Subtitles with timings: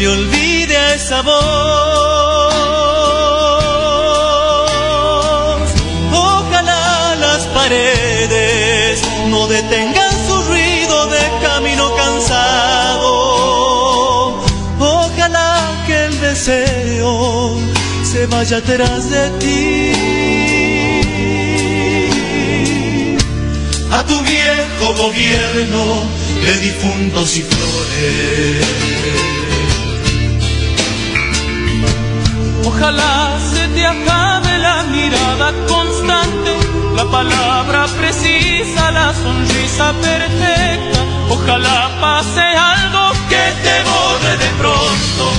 [0.00, 1.34] Le olvide esa voz.
[6.10, 13.12] Ojalá las paredes no detengan su ruido de camino cansado.
[14.78, 17.58] Ojalá que el deseo
[18.10, 19.92] se vaya atrás de ti.
[23.92, 25.82] A tu viejo gobierno
[26.46, 29.39] de difuntos y flores.
[32.80, 36.56] Ojalá se te acabe la mirada constante,
[36.96, 41.00] la palabra precisa, la sonrisa perfecta.
[41.28, 45.29] Ojalá pase algo que te borre de pronto,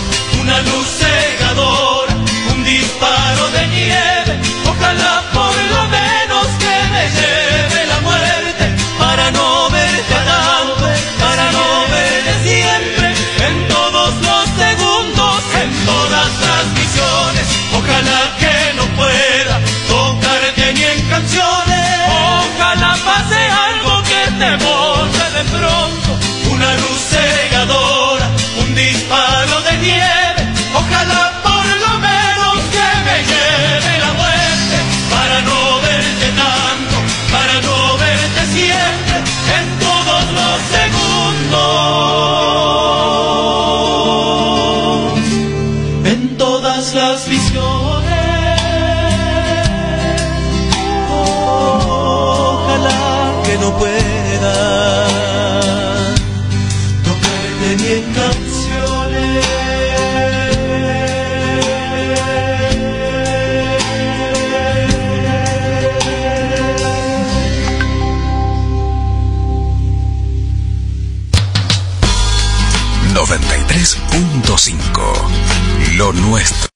[76.09, 76.67] Nuestro.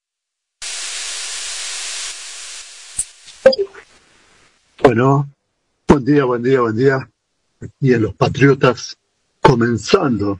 [4.83, 5.27] Bueno,
[5.87, 7.09] buen día, buen día, buen día.
[7.59, 8.95] Aquí en Los Patriotas,
[9.41, 10.39] comenzando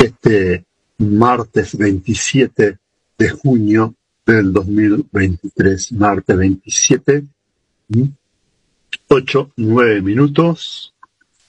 [0.00, 0.64] este
[0.98, 2.76] martes 27
[3.18, 3.94] de junio
[4.26, 5.92] del 2023.
[5.92, 7.24] Martes 27,
[9.08, 10.92] 8, 9 minutos,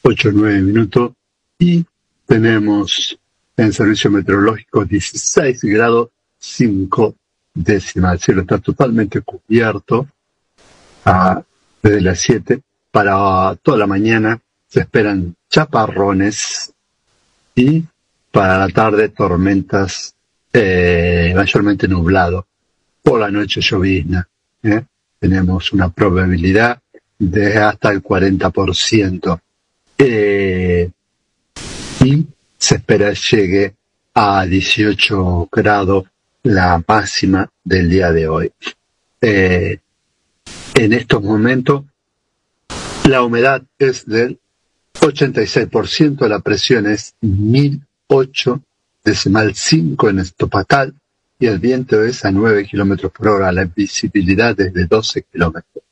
[0.03, 1.13] 8, 9 minutos.
[1.57, 1.83] Y
[2.27, 3.19] tenemos
[3.57, 6.12] en servicio meteorológico 16 grados
[6.43, 7.15] 5
[7.53, 8.13] décimas.
[8.13, 10.07] El cielo está totalmente cubierto.
[11.05, 11.41] Ah,
[11.81, 16.73] desde las 7 para toda la mañana se esperan chaparrones
[17.55, 17.83] y
[18.31, 20.15] para la tarde tormentas
[20.51, 22.45] eh, mayormente nublado.
[23.01, 24.27] Por la noche llovizna.
[24.63, 24.83] ¿eh?
[25.19, 26.79] Tenemos una probabilidad
[27.19, 29.39] de hasta el 40%.
[29.97, 30.89] Eh,
[32.03, 32.27] y
[32.57, 33.75] se espera llegue
[34.13, 36.05] a 18 grados
[36.43, 38.51] la máxima del día de hoy.
[39.21, 39.79] Eh,
[40.75, 41.85] en estos momentos
[43.07, 44.39] la humedad es del
[44.93, 48.61] 86%, la presión es 1008
[49.03, 50.93] decimal 5 en estopacal
[51.39, 55.83] y el viento es a 9 kilómetros por hora, la visibilidad es de 12 kilómetros.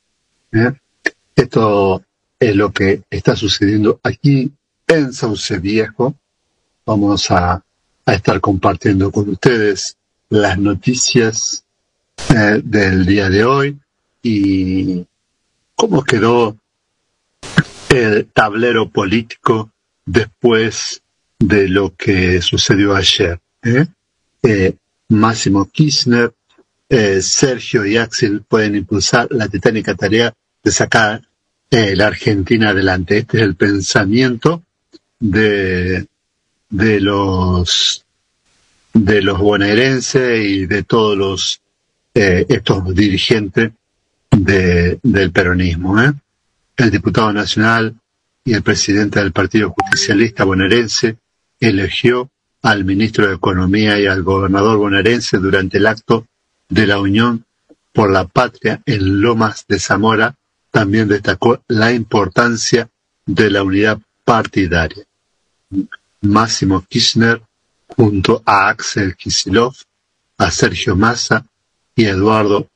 [0.52, 0.72] ¿eh?
[1.36, 2.02] Esto
[2.38, 4.50] es lo que está sucediendo aquí
[4.86, 6.14] en Sauce Viejo.
[6.86, 7.62] Vamos a,
[8.06, 9.96] a estar compartiendo con ustedes
[10.32, 11.62] las noticias
[12.30, 13.78] eh, del día de hoy
[14.22, 15.04] y
[15.74, 16.56] cómo quedó
[17.90, 19.70] el tablero político
[20.06, 21.02] después
[21.38, 23.40] de lo que sucedió ayer.
[23.62, 23.84] ¿eh?
[24.42, 24.74] Eh,
[25.08, 26.32] Máximo Kirchner,
[27.20, 30.32] Sergio y Axel pueden impulsar la titánica tarea
[30.62, 31.22] de sacar
[31.70, 33.18] la Argentina adelante.
[33.18, 34.62] Este es el pensamiento
[35.18, 36.06] de,
[36.68, 38.04] de los
[38.92, 41.60] de los bonaerenses y de todos los
[42.14, 43.72] eh, estos dirigentes
[44.30, 46.00] de, del peronismo.
[46.02, 46.12] ¿eh?
[46.76, 47.94] El diputado nacional
[48.44, 51.16] y el presidente del Partido Justicialista bonaerense
[51.60, 52.28] eligió
[52.62, 56.26] al ministro de Economía y al gobernador bonaerense durante el acto
[56.68, 57.44] de la Unión
[57.92, 60.34] por la Patria en Lomas de Zamora.
[60.70, 62.88] También destacó la importancia
[63.26, 65.04] de la unidad partidaria.
[66.22, 67.42] Máximo Kirchner
[67.96, 69.74] junto a Axel Kisilov,
[70.38, 71.44] a Sergio Massa
[71.94, 72.68] y Eduardo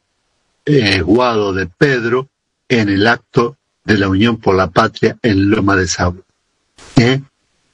[0.64, 2.28] eh, Guado de Pedro
[2.68, 6.24] en el acto de la Unión por la Patria en Loma de Saulo.
[6.96, 7.20] ¿Eh?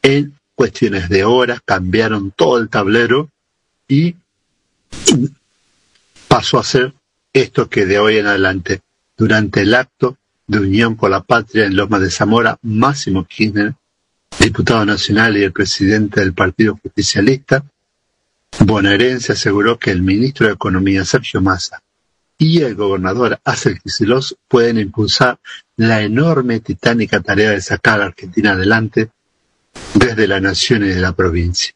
[0.02, 3.30] En cuestiones de horas cambiaron todo el tablero
[3.88, 4.14] y
[6.28, 6.92] pasó a ser
[7.32, 8.80] esto que de hoy en adelante,
[9.16, 13.74] durante el acto de Unión por la Patria en Loma de Zamora, Máximo Kirchner
[14.38, 17.64] diputado nacional y el presidente del Partido Justicialista,
[18.60, 21.82] bonaerense aseguró que el ministro de Economía, Sergio Massa,
[22.38, 25.38] y el gobernador Axel Kicillof pueden impulsar
[25.76, 29.10] la enorme titánica tarea de sacar a Argentina adelante
[29.94, 31.72] desde la nación y de la provincia.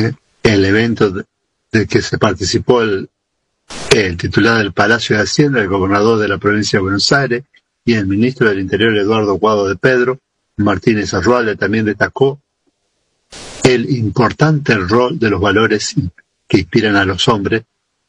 [0.00, 0.12] ¿Eh?
[0.42, 1.12] El evento
[1.70, 3.10] de que se participó el,
[3.94, 7.44] el titular del Palacio de Hacienda, el gobernador de la provincia de Buenos Aires
[7.84, 10.18] y el ministro del Interior Eduardo Guado de Pedro,
[10.56, 12.40] Martínez Arrualde también destacó
[13.64, 15.94] el importante rol de los valores
[16.46, 17.62] que inspiran a los hombres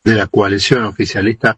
[0.04, 1.58] de la coalición oficialista,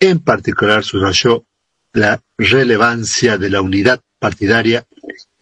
[0.00, 1.44] en particular subrayó
[1.92, 4.86] la relevancia de la unidad partidaria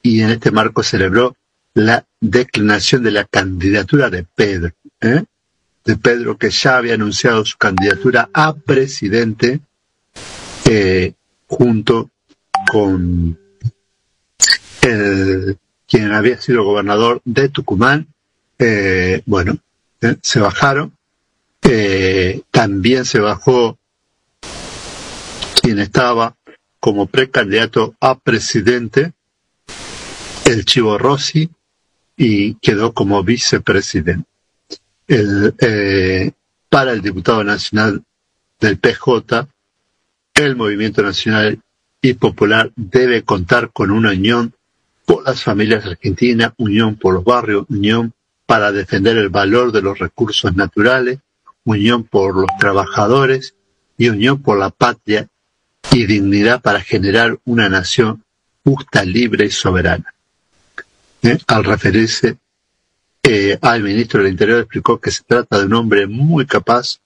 [0.03, 1.37] y en este marco celebró
[1.75, 5.25] la declinación de la candidatura de Pedro, ¿eh?
[5.85, 9.61] de Pedro que ya había anunciado su candidatura a presidente
[10.69, 11.15] eh,
[11.47, 12.11] junto
[12.71, 13.39] con
[14.83, 15.59] el,
[15.93, 18.09] quien había sido gobernador de Tucumán,
[18.59, 19.59] eh, bueno,
[20.01, 20.97] eh, se bajaron.
[21.63, 23.79] Eh, también se bajó
[25.61, 26.35] quien estaba
[26.81, 29.13] como precandidato a presidente,
[30.47, 31.51] el Chivo Rossi,
[32.17, 34.27] y quedó como vicepresidente.
[36.69, 38.03] Para el diputado nacional
[38.61, 39.47] del PJ,
[40.35, 41.61] el movimiento nacional
[42.01, 44.55] y popular debe contar con una unión
[45.21, 48.13] las familias argentinas, unión por los barrios, unión
[48.47, 51.19] para defender el valor de los recursos naturales,
[51.65, 53.55] unión por los trabajadores
[53.99, 55.29] y unión por la patria
[55.91, 58.25] y dignidad para generar una nación
[58.65, 60.15] justa, libre y soberana.
[61.23, 61.39] ¿Eh?
[61.47, 62.37] Al referirse
[63.23, 66.99] eh, al ministro del Interior explicó que se trata de un hombre muy capaz,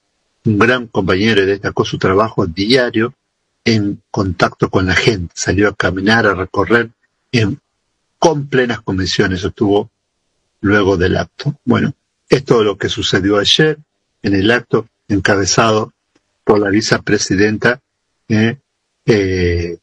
[0.45, 3.13] un gran compañero y destacó su trabajo diario
[3.65, 5.35] en contacto con la gente.
[5.35, 6.91] Salió a caminar, a recorrer
[7.33, 7.61] en
[8.19, 9.91] con plenas condiciones estuvo
[10.61, 11.59] luego del acto.
[11.65, 11.95] Bueno,
[12.29, 13.79] es todo lo que sucedió ayer
[14.23, 15.93] en el acto encabezado
[16.45, 17.81] por la vicepresidenta
[18.29, 18.59] eh,
[19.05, 19.79] eh,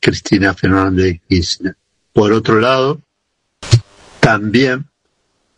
[0.00, 1.76] Cristina Fernández Kirchner.
[2.12, 3.00] Por otro lado,
[4.20, 4.86] también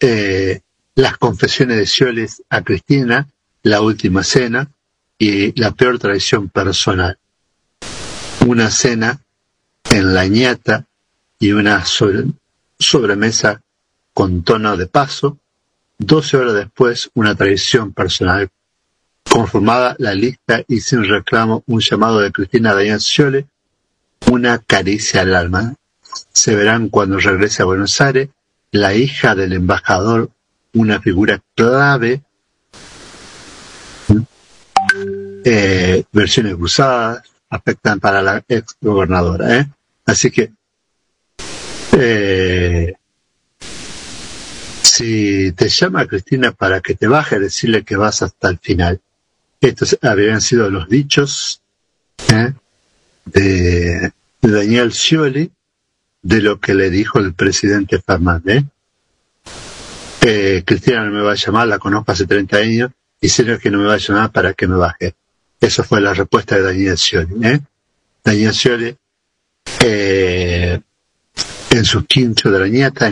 [0.01, 0.61] eh,
[0.95, 3.29] las confesiones de Cioles a Cristina,
[3.63, 4.71] la última cena
[5.19, 7.19] y la peor traición personal.
[8.47, 9.21] Una cena
[9.91, 10.87] en la ñata
[11.41, 11.85] y una
[12.79, 13.63] sobremesa
[14.13, 15.39] con tono de paso,
[15.99, 18.51] doce horas después una traición personal.
[19.29, 23.47] Conformada la lista y sin reclamo un llamado de Cristina Dayan Sciole,
[24.31, 25.75] una caricia al alma.
[26.33, 28.29] Se verán cuando regrese a Buenos Aires,
[28.71, 30.31] la hija del embajador,
[30.75, 32.23] una figura clave,
[35.45, 39.59] eh, versiones cruzadas, afectan para la ex gobernadora.
[39.59, 39.71] ¿eh?
[40.05, 40.53] Así que
[41.93, 42.95] eh,
[44.83, 49.01] si te llama Cristina para que te baje, decirle que vas hasta el final.
[49.61, 51.63] Estos habían sido los dichos
[52.33, 52.53] ¿eh?
[53.27, 55.51] de, Daniel Scioli
[56.23, 58.65] de lo que le dijo el presidente Fernández.
[60.23, 63.71] Eh, Cristina no me va a llamar, la conozco hace 30 años, y serio que
[63.71, 65.15] no me va a llamar para que me baje.
[65.61, 67.61] Esa fue la respuesta de Daniel Scioli.
[68.25, 68.97] Daniel Scioli
[69.83, 70.81] eh,
[71.71, 73.07] en su quincho de la nieta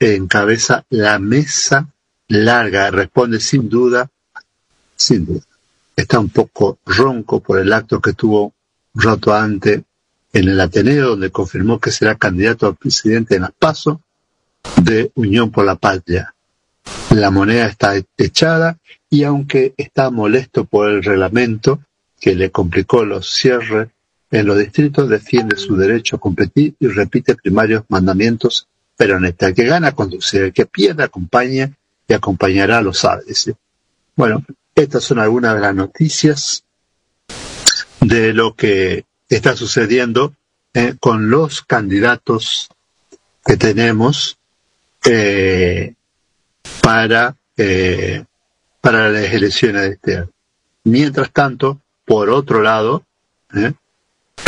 [0.00, 1.88] encabeza, la mesa
[2.28, 4.10] larga, responde sin duda,
[4.96, 5.42] sin duda.
[5.94, 8.52] Está un poco ronco por el acto que tuvo
[8.94, 9.82] un rato antes
[10.32, 14.00] en el Ateneo, donde confirmó que será candidato a presidente en las PASO
[14.82, 16.34] de Unión por la Patria.
[17.10, 21.80] La moneda está echada y aunque está molesto por el reglamento
[22.20, 23.88] que le complicó los cierres
[24.30, 29.48] en los distritos, defiende su derecho a competir y repite primarios mandamientos peronistas.
[29.48, 31.72] El que gana conduce, el que pierde acompaña
[32.06, 33.24] y acompañará lo sabe.
[34.14, 34.44] Bueno,
[34.74, 36.64] estas son algunas de las noticias
[38.00, 40.34] de lo que está sucediendo
[40.74, 42.68] eh, con los candidatos
[43.44, 44.38] que tenemos
[45.04, 45.94] eh,
[46.82, 48.24] para, eh,
[48.80, 50.30] para las elecciones de este año.
[50.84, 53.04] Mientras tanto, por otro lado,
[53.54, 53.72] ¿eh?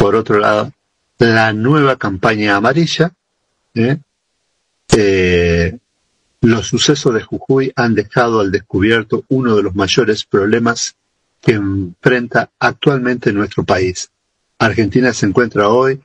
[0.03, 0.73] Por otro lado,
[1.21, 3.13] la nueva campaña amarilla,
[3.73, 3.99] ¿eh?
[4.97, 5.79] Eh,
[6.41, 10.97] los sucesos de Jujuy han dejado al descubierto uno de los mayores problemas
[11.41, 14.11] que enfrenta actualmente nuestro país.
[14.59, 16.01] Argentina se encuentra hoy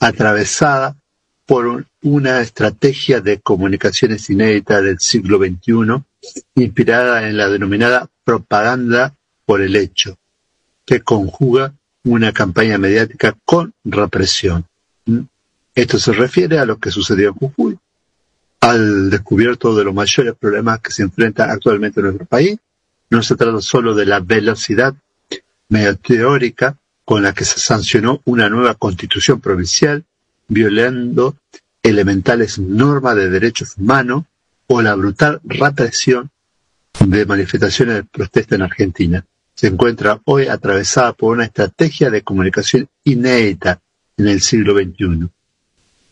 [0.00, 0.96] atravesada
[1.44, 6.02] por una estrategia de comunicaciones inédita del siglo XXI,
[6.54, 10.16] inspirada en la denominada propaganda por el hecho,
[10.86, 14.66] que conjuga una campaña mediática con represión.
[15.74, 17.78] Esto se refiere a lo que sucedió en Jujuy,
[18.60, 22.58] al descubierto de los mayores problemas que se enfrentan actualmente en nuestro país.
[23.10, 24.94] No se trata solo de la velocidad
[25.68, 30.04] meteórica con la que se sancionó una nueva constitución provincial,
[30.48, 31.36] violando
[31.82, 34.24] elementales normas de derechos humanos
[34.66, 36.30] o la brutal represión
[37.00, 39.26] de manifestaciones de protesta en Argentina.
[39.54, 43.80] Se encuentra hoy atravesada por una estrategia de comunicación inédita
[44.16, 45.28] en el siglo XXI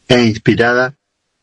[0.08, 0.94] e inspirada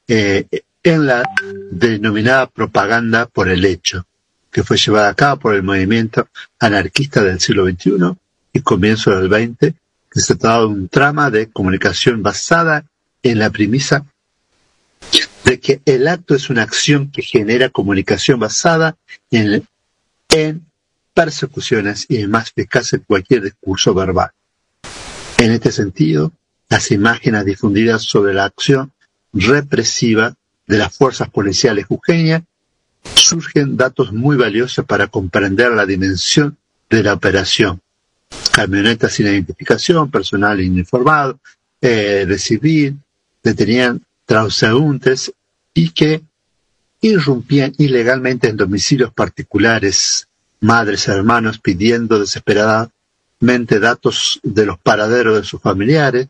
[0.08, 0.46] eh,
[0.84, 1.24] en la
[1.72, 4.06] denominada propaganda por el hecho,
[4.52, 6.28] que fue llevada a cabo por el movimiento
[6.60, 8.16] anarquista del siglo XXI
[8.54, 9.76] y comienzo del XX
[10.12, 12.86] que se trata de un trama de comunicación basada
[13.22, 14.06] en la premisa
[15.46, 18.98] de que el acto es una acción que genera comunicación basada
[19.32, 19.68] en,
[20.30, 20.66] en
[21.14, 24.32] persecuciones y es más eficaz en cualquier discurso verbal.
[25.38, 26.32] En este sentido,
[26.70, 28.92] las imágenes difundidas sobre la acción
[29.34, 30.36] represiva
[30.68, 32.44] de las fuerzas policiales jujeñas
[33.16, 36.58] surgen datos muy valiosos para comprender la dimensión
[36.90, 37.82] de la operación
[38.52, 41.40] camionetas sin identificación, personal ininformado,
[41.82, 43.00] eh, de civil,
[43.44, 45.32] detenían transeúntes
[45.74, 46.22] y que
[47.02, 50.28] irrumpían ilegalmente en domicilios particulares,
[50.62, 56.28] madres hermanos pidiendo desesperadamente datos de los paraderos de sus familiares.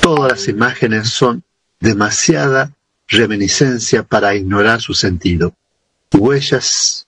[0.00, 1.42] Todas las imágenes son
[1.80, 2.72] demasiada
[3.08, 5.54] reminiscencia para ignorar su sentido.
[6.12, 7.06] Huellas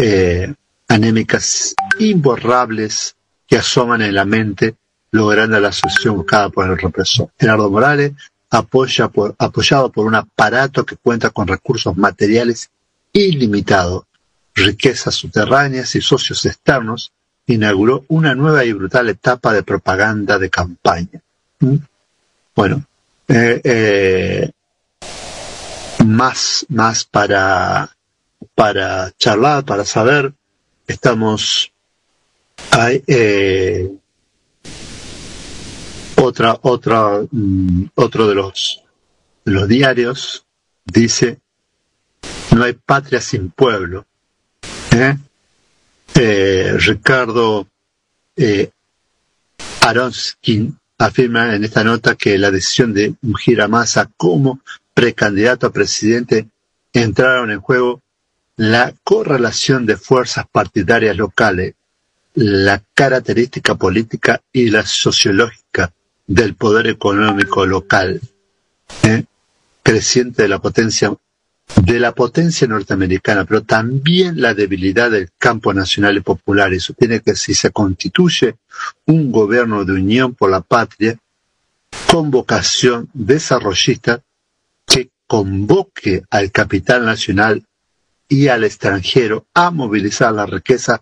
[0.00, 0.54] eh,
[0.88, 3.14] anémicas imborrables
[3.46, 4.74] que asoman en la mente,
[5.10, 7.30] logrando la solución buscada por el represor.
[7.38, 8.12] Gerardo Morales,
[8.50, 12.70] apoya por, apoyado por un aparato que cuenta con recursos materiales
[13.12, 14.04] ilimitados,
[14.54, 17.12] riquezas subterráneas y socios externos,
[17.46, 21.22] inauguró una nueva y brutal etapa de propaganda de campaña.
[21.60, 21.76] ¿Mm?
[22.54, 22.84] Bueno,
[23.28, 24.50] eh, eh,
[26.04, 27.90] más, más para,
[28.54, 30.32] para charlar, para saber
[30.86, 31.72] estamos
[32.70, 33.90] hay eh,
[36.16, 38.82] otra otra mm, otro de los
[39.44, 40.46] de los diarios
[40.84, 41.40] dice
[42.52, 44.06] no hay patria sin pueblo
[44.92, 45.16] ¿Eh?
[46.14, 47.66] Eh, Ricardo
[48.36, 48.70] eh,
[49.80, 54.60] Aronskin afirma en esta nota que la decisión de Mujira Massa como
[54.92, 56.48] precandidato a presidente
[56.92, 58.02] entraron en juego
[58.56, 61.74] la correlación de fuerzas partidarias locales,
[62.34, 65.92] la característica política y la sociológica
[66.26, 68.20] del poder económico local,
[69.04, 69.24] ¿eh?
[69.82, 71.14] creciente de la potencia
[71.80, 76.72] de la potencia norteamericana, pero también la debilidad del campo nacional y popular.
[76.72, 78.56] Eso tiene que, si se constituye
[79.06, 81.18] un gobierno de unión por la patria,
[82.10, 84.22] con vocación desarrollista,
[84.86, 87.64] que convoque al capital nacional
[88.28, 91.00] y al extranjero a movilizar las riquezas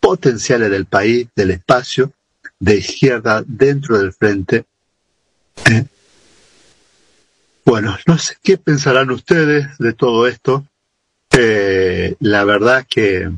[0.00, 2.12] potenciales del país, del espacio,
[2.58, 4.64] de izquierda dentro del frente.
[5.66, 5.84] Eh,
[7.64, 10.66] bueno, no sé qué pensarán ustedes de todo esto.
[11.32, 13.30] Eh, la verdad que,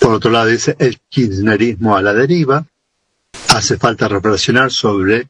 [0.00, 2.66] por otro lado, dice el kirchnerismo a la deriva.
[3.48, 5.28] hace falta reflexionar sobre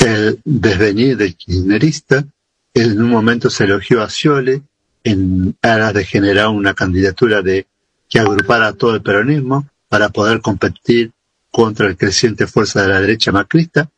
[0.00, 2.24] el desvenir del kirchnerista.
[2.72, 4.62] En un momento se elogió a Sciole
[5.04, 7.66] en aras de generar una candidatura de
[8.08, 11.12] que agrupara todo el peronismo para poder competir
[11.50, 13.90] contra el creciente fuerza de la derecha macrista.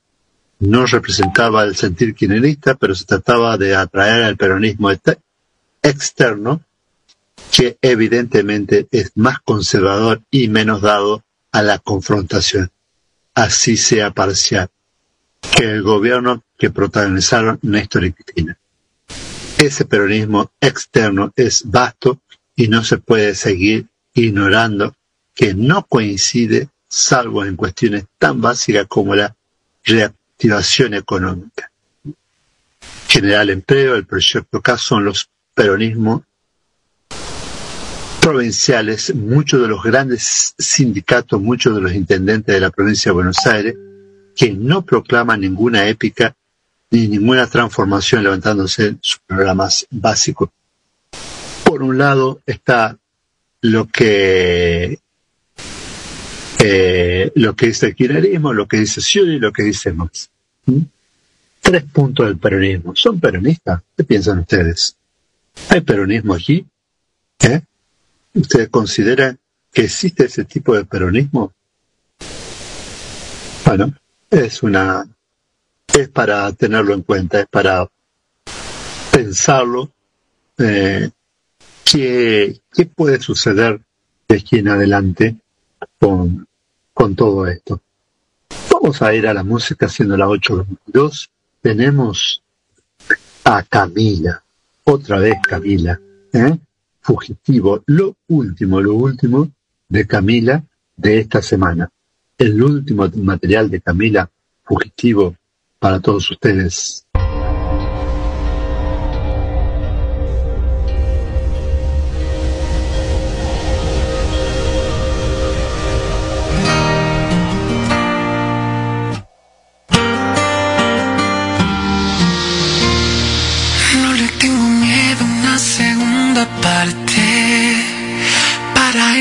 [0.60, 5.18] No representaba el sentir kirchnerista, pero se trataba de atraer al peronismo este,
[5.82, 6.62] externo,
[7.50, 12.70] que evidentemente es más conservador y menos dado a la confrontación,
[13.34, 14.68] así sea parcial,
[15.56, 18.58] que el gobierno que protagonizaron Néstor y Cristina.
[19.56, 22.20] Ese peronismo externo es vasto
[22.54, 24.94] y no se puede seguir ignorando
[25.34, 29.34] que no coincide salvo en cuestiones tan básicas como la
[30.40, 31.70] reactivación económica.
[33.08, 36.22] General Empleo, el proyecto K son los peronismos
[38.22, 43.46] provinciales, muchos de los grandes sindicatos, muchos de los intendentes de la provincia de Buenos
[43.46, 43.74] Aires,
[44.34, 46.34] que no proclaman ninguna épica
[46.90, 50.50] ni ninguna transformación levantándose sus programas básicos.
[51.64, 52.96] Por un lado está
[53.60, 54.98] lo que
[56.62, 60.30] eh, lo que dice el kirchnerismo, lo que dice Scioli lo que dice Marx.
[60.66, 60.82] ¿Mm?
[61.60, 62.94] Tres puntos del peronismo.
[62.94, 63.80] ¿Son peronistas?
[63.96, 64.96] ¿Qué piensan ustedes?
[65.70, 66.66] ¿Hay peronismo aquí?
[67.40, 67.62] ¿Eh?
[68.34, 69.38] ¿Ustedes consideran
[69.72, 71.52] que existe ese tipo de peronismo?
[73.64, 73.94] Bueno,
[74.30, 75.06] es una,
[75.96, 77.88] es para tenerlo en cuenta, es para
[79.10, 79.92] pensarlo,
[80.58, 81.10] eh,
[81.84, 83.80] qué, qué puede suceder
[84.28, 85.36] de aquí en adelante
[85.98, 86.46] con,
[87.00, 87.80] con todo esto.
[88.70, 91.30] Vamos a ir a la música haciendo la 822.
[91.62, 92.42] Tenemos
[93.42, 94.44] a Camila,
[94.84, 95.98] otra vez Camila,
[96.30, 96.58] ¿eh?
[97.00, 99.48] Fugitivo, lo último, lo último
[99.88, 100.62] de Camila
[100.94, 101.88] de esta semana.
[102.36, 104.28] El último material de Camila
[104.62, 105.34] Fugitivo
[105.78, 107.06] para todos ustedes.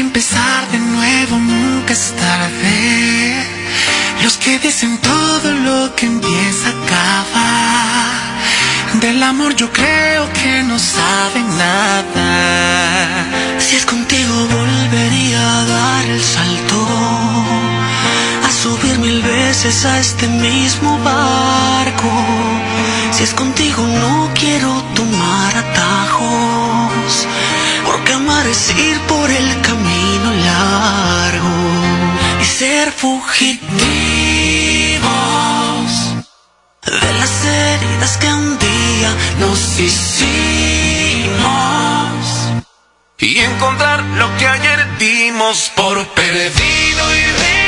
[0.10, 3.46] Empezar de nuevo nunca es tarde.
[4.24, 7.50] Los que dicen todo lo que empieza acaba.
[9.02, 12.28] Del amor yo creo que no saben nada.
[13.60, 16.80] Si es contigo volvería a dar el salto.
[18.48, 22.12] A subir mil veces a este mismo barco.
[23.12, 27.28] Si es contigo no quiero tomar atajos.
[27.90, 31.56] Porque amar es ir por el camino largo
[32.40, 33.50] y ser fugitivos
[36.86, 40.30] de las heridas que un día nos hicimos
[43.18, 47.59] y encontrar lo que ayer dimos por perdido y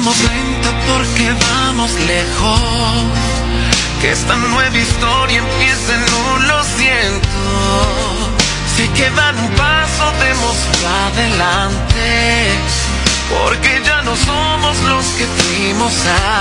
[0.00, 2.58] vamos lento porque vamos lejos.
[4.00, 7.38] Que esta nueva historia empiece, no lo siento.
[8.76, 12.48] Si quedan un paso, demoslo adelante
[13.28, 15.92] porque ya no somos los que fuimos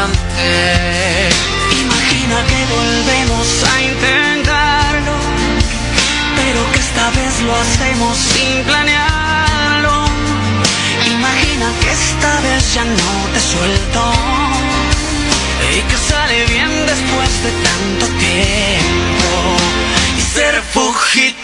[0.04, 1.36] antes.
[1.84, 5.16] Imagina que volvemos a intentarlo,
[6.38, 9.29] pero que esta vez lo hacemos sin planearlo.
[11.60, 14.02] Que esta vez ya no te suelto
[15.76, 19.58] y que sale bien después de tanto tiempo
[20.18, 21.36] y ser fugitivo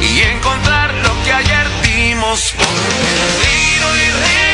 [0.01, 4.48] y encontrar lo que ayer dimos por perdido y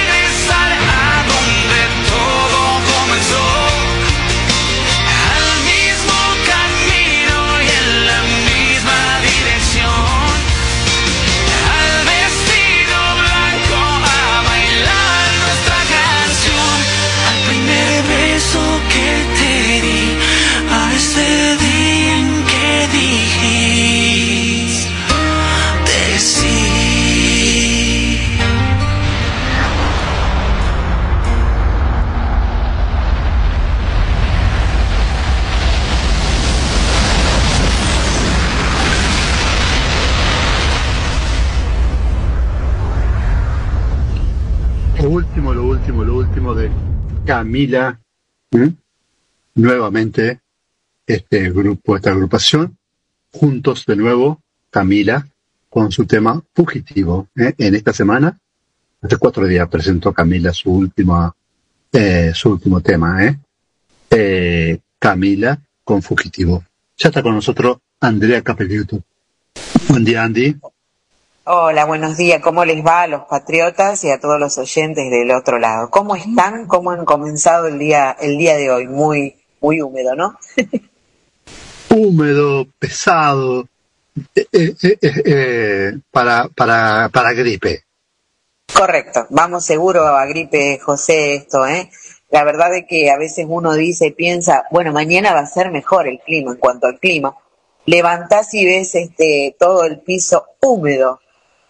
[47.26, 48.00] Camila,
[49.56, 50.42] nuevamente
[51.08, 52.78] este grupo, esta agrupación,
[53.32, 55.28] juntos de nuevo, Camila,
[55.70, 57.28] con su tema fugitivo.
[57.36, 57.54] ¿eh?
[57.58, 58.38] En esta semana,
[59.02, 61.36] hace cuatro días presentó Camila su última,
[61.92, 63.40] eh, su último tema, ¿eh?
[64.12, 64.80] ¿eh?
[65.00, 66.64] Camila con fugitivo.
[66.98, 69.04] Ya está con nosotros Andrea Capelluto.
[69.90, 70.56] Buen día, Andy.
[71.48, 72.42] Hola, buenos días.
[72.42, 75.92] ¿Cómo les va a los patriotas y a todos los oyentes del otro lado?
[75.92, 76.66] ¿Cómo están?
[76.66, 78.88] ¿Cómo han comenzado el día, el día de hoy?
[78.88, 80.40] Muy, muy húmedo, ¿no?
[81.92, 83.68] húmedo, pesado,
[84.34, 87.84] eh, eh, eh, para, para, para gripe.
[88.76, 89.28] Correcto.
[89.30, 91.92] Vamos seguro a gripe, José, esto, ¿eh?
[92.32, 96.08] La verdad es que a veces uno dice, piensa, bueno, mañana va a ser mejor
[96.08, 97.36] el clima en cuanto al clima.
[97.86, 101.20] Levantás y ves este todo el piso húmedo,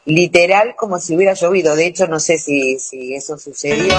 [0.05, 1.75] literal como si hubiera llovido.
[1.75, 3.95] De hecho, no sé si, si eso sucedió,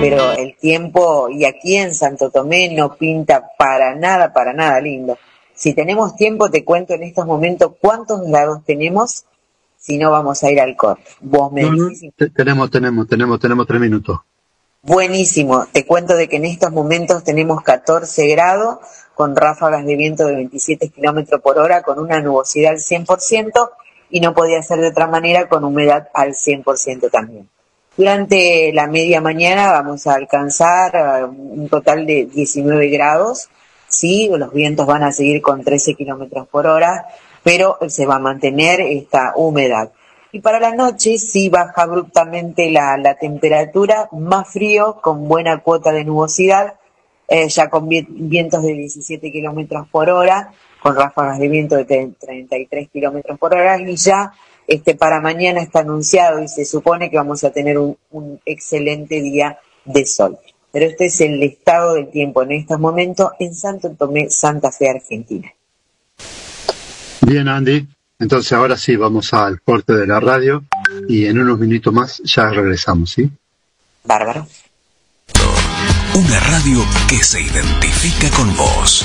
[0.00, 5.18] pero el tiempo, y aquí en Santo Tomé no pinta para nada, para nada lindo.
[5.54, 9.24] Si tenemos tiempo, te cuento en estos momentos cuántos grados tenemos,
[9.76, 11.04] si no vamos a ir al corte.
[11.20, 11.62] Vos me
[12.34, 14.20] Tenemos, tenemos, tenemos, tenemos tres minutos.
[14.84, 15.66] Buenísimo.
[15.70, 18.78] Te cuento de que en estos momentos tenemos 14 grados,
[19.14, 23.70] con ráfagas de viento de 27 kilómetros por hora, con una nubosidad al 100%,
[24.12, 27.48] y no podía ser de otra manera con humedad al 100% también.
[27.96, 33.48] Durante la media mañana vamos a alcanzar uh, un total de 19 grados,
[33.88, 37.06] sí, los vientos van a seguir con 13 kilómetros por hora,
[37.42, 39.90] pero se va a mantener esta humedad.
[40.30, 46.04] Y para la noche sí baja abruptamente la, temperatura, más frío, con buena cuota de
[46.04, 46.74] nubosidad,
[47.28, 52.90] eh, ya con vientos de 17 kilómetros por hora, con ráfagas de viento de 33
[52.90, 54.32] kilómetros por hora y ya
[54.66, 57.96] este, para mañana está anunciado y se supone que vamos a tener un,
[58.44, 60.38] excelente día de sol.
[60.72, 64.88] Pero este es el estado del tiempo en estos momentos en Santo Tomé, Santa Fe,
[64.88, 65.52] Argentina.
[67.20, 67.86] Bien, Andy.
[68.18, 70.64] Entonces ahora sí vamos al corte de la radio
[71.08, 73.28] y en unos minutos más ya regresamos, ¿sí?
[74.04, 74.46] Bárbaro.
[76.14, 79.04] Una radio que se identifica con vos.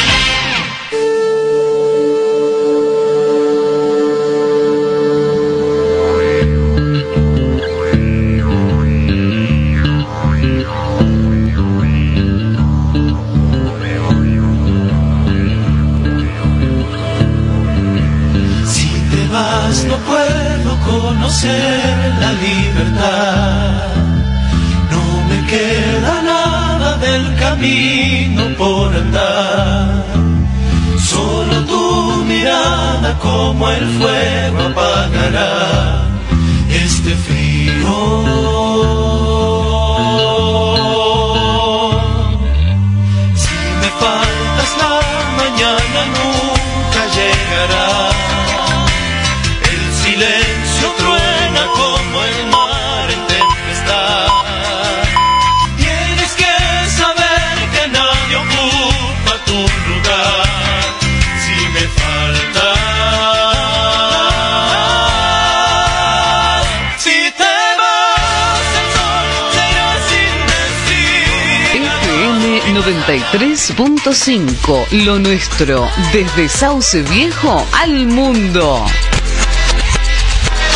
[74.91, 78.85] lo nuestro, desde Sauce Viejo al mundo.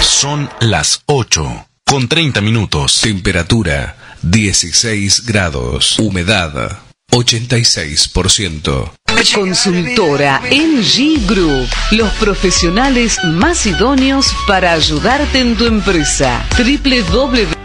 [0.01, 3.01] Son las 8, con 30 minutos.
[3.01, 5.99] Temperatura 16 grados.
[5.99, 6.79] Humedad
[7.11, 8.93] 86%.
[9.35, 16.47] Consultora NG Group, los profesionales más idóneos para ayudarte en tu empresa.
[16.57, 17.60] www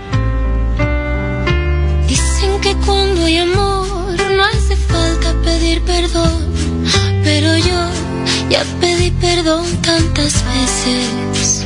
[8.55, 11.65] Ya pedí perdón tantas veces.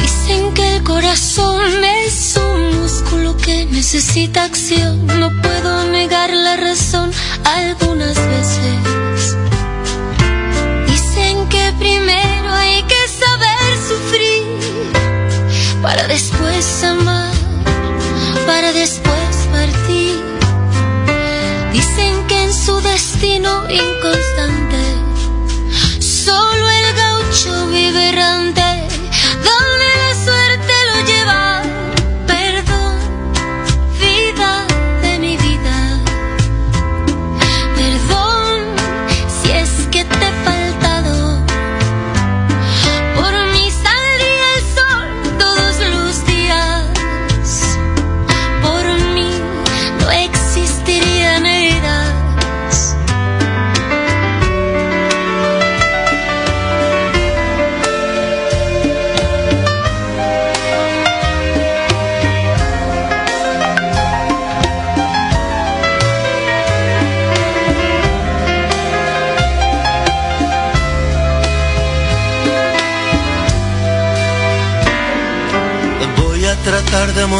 [0.00, 1.72] Dicen que el corazón
[2.06, 5.08] es un músculo que necesita acción.
[5.08, 7.10] No puedo negar la razón
[7.42, 9.36] algunas veces.
[10.86, 14.44] Dicen que primero hay que saber sufrir
[15.82, 17.34] para después amar,
[18.46, 20.14] para después partir.
[21.72, 24.69] Dicen que en su destino inconstante,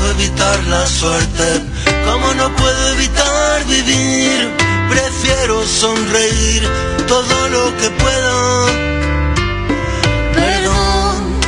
[0.00, 1.44] Puedo evitar la suerte,
[2.06, 4.50] como no puedo evitar vivir.
[4.88, 6.66] Prefiero sonreír
[7.06, 8.66] todo lo que puedo.
[10.32, 11.40] Perdón,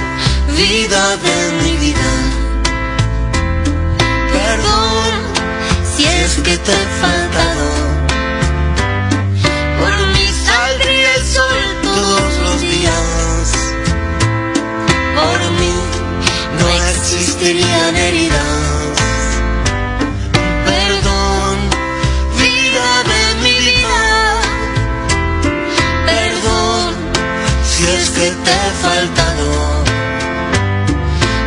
[0.55, 2.11] vida de mi vida.
[4.35, 5.13] Perdón,
[5.97, 7.69] Si es que te he faltado,
[9.81, 13.12] por mí saldría el sol todos los días.
[17.15, 18.97] Existirían heridas.
[20.65, 21.57] Perdón,
[22.41, 24.01] vida de mi vida.
[26.07, 26.95] Perdón,
[27.69, 29.49] si es que te he faltado.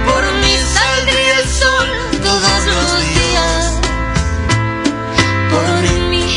[0.07, 1.87] Por mí saldría el sol
[2.23, 3.63] todos los días.
[5.53, 5.69] Por
[6.11, 6.27] mí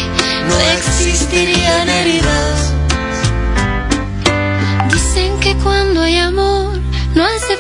[0.49, 2.73] no existirían heridas.
[4.91, 6.48] Dicen que cuando hay amor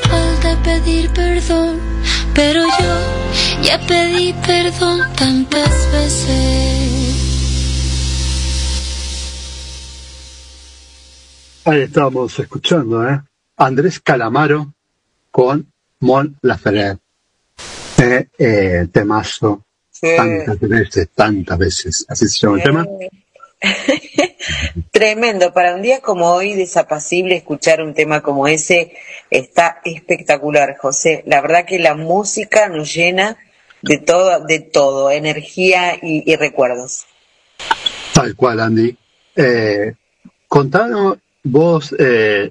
[0.09, 1.81] hace falta pedir perdón.
[2.35, 7.25] Pero yo ya pedí perdón tantas veces.
[11.64, 13.21] Ahí estábamos escuchando, ¿eh?
[13.57, 14.73] Andrés Calamaro
[15.31, 17.01] con Mon Lafayette.
[17.99, 19.64] Eh, eh, temazo.
[19.90, 20.09] Sí.
[20.16, 22.07] Tantas veces, tantas veces.
[22.09, 22.87] Así se llama el tema.
[24.98, 28.94] Tremendo, para un día como hoy, desapacible, escuchar un tema como ese
[29.30, 31.22] está espectacular, José.
[31.24, 33.37] La verdad que la música nos llena
[33.80, 37.06] de todo, de todo, energía y, recuerdos.
[38.12, 38.96] Tal cual, Andy.
[39.37, 39.94] Eh,
[40.48, 42.50] contanos, vos eh,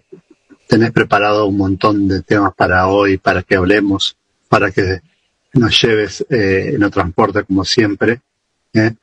[0.68, 4.16] tenés preparado un montón de temas para hoy, para que hablemos,
[4.48, 5.02] para que
[5.52, 8.22] nos lleves eh, en el transporte como siempre,
[8.74, 8.94] ¿eh?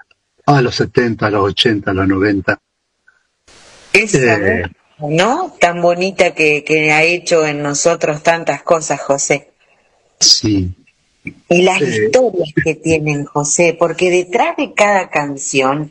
[0.47, 2.59] a los 70, a los 80, a los 90.
[3.95, 4.65] Esa, Eh.
[4.99, 5.55] ¿no?
[5.59, 9.51] Tan bonita que, que ha hecho en nosotros tantas cosas, José.
[10.21, 10.71] Sí,
[11.49, 12.05] Y las Eh.
[12.05, 15.91] historias que tienen, José, porque detrás de cada canción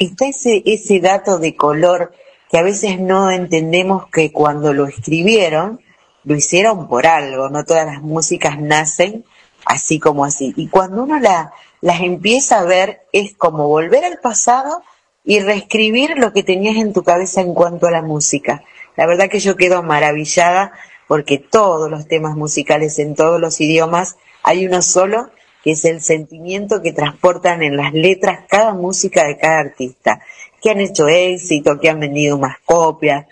[0.00, 2.12] está ese, ese dato de color
[2.50, 5.80] que a veces no entendemos que cuando lo escribieron,
[6.24, 9.24] lo hicieron por algo, no todas las músicas nacen
[9.64, 10.52] así como así.
[10.56, 14.82] Y cuando uno la, las empieza a ver, es como volver al pasado
[15.26, 18.62] y reescribir lo que tenías en tu cabeza en cuanto a la música.
[18.96, 20.72] La verdad que yo quedo maravillada
[21.08, 25.28] porque todos los temas musicales en todos los idiomas hay uno solo
[25.62, 30.20] que es el sentimiento que transportan en las letras cada música de cada artista,
[30.62, 33.26] que han hecho éxito, que han vendido más copias,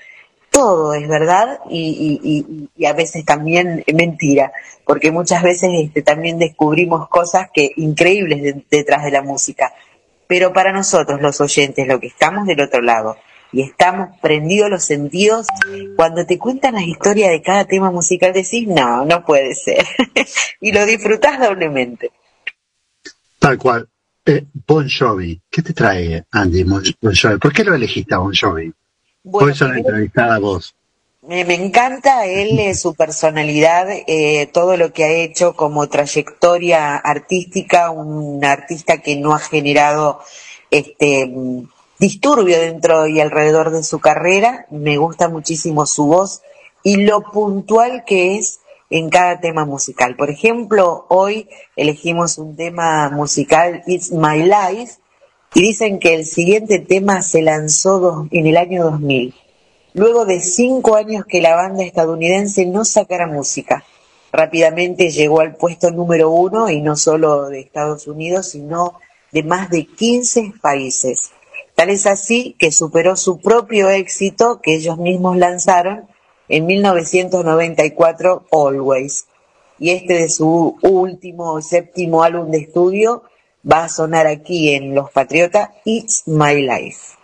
[0.50, 4.52] todo es verdad y, y- y- a veces también mentira,
[4.84, 9.72] porque muchas veces este, también descubrimos cosas que increíbles de- detrás de la música.
[10.26, 13.16] Pero para nosotros, los oyentes, lo que estamos del otro lado
[13.52, 15.46] y estamos prendidos los sentidos,
[15.96, 19.84] cuando te cuentan las historias de cada tema musical decís, no, no puede ser.
[20.60, 22.10] y lo disfrutás doblemente.
[23.38, 23.88] tal cual.
[24.26, 26.82] Eh, bon Jovi, ¿qué te trae, Andy, Bon
[27.14, 27.38] Jovi?
[27.38, 28.72] ¿Por qué lo elegiste a Bon Jovi?
[29.22, 30.74] Bueno, Por eso primero- entrevistada a vos.
[31.26, 37.90] Me, encanta él, eh, su personalidad, eh, todo lo que ha hecho como trayectoria artística,
[37.90, 40.20] un artista que no ha generado
[40.70, 41.32] este
[41.98, 44.66] disturbio dentro y alrededor de su carrera.
[44.70, 46.42] Me gusta muchísimo su voz
[46.82, 48.60] y lo puntual que es
[48.90, 50.16] en cada tema musical.
[50.16, 54.98] Por ejemplo, hoy elegimos un tema musical, It's My Life,
[55.54, 59.34] y dicen que el siguiente tema se lanzó en el año 2000,
[59.94, 63.84] luego de cinco años que la banda estadounidense no sacara música.
[64.32, 68.98] Rápidamente llegó al puesto número uno, y no solo de Estados Unidos, sino
[69.32, 71.30] de más de 15 países.
[71.76, 76.08] Tal es así que superó su propio éxito que ellos mismos lanzaron
[76.48, 79.26] en 1994, Always.
[79.78, 83.22] Y este de su último, séptimo álbum de estudio
[83.70, 87.23] va a sonar aquí en Los Patriotas, It's My Life.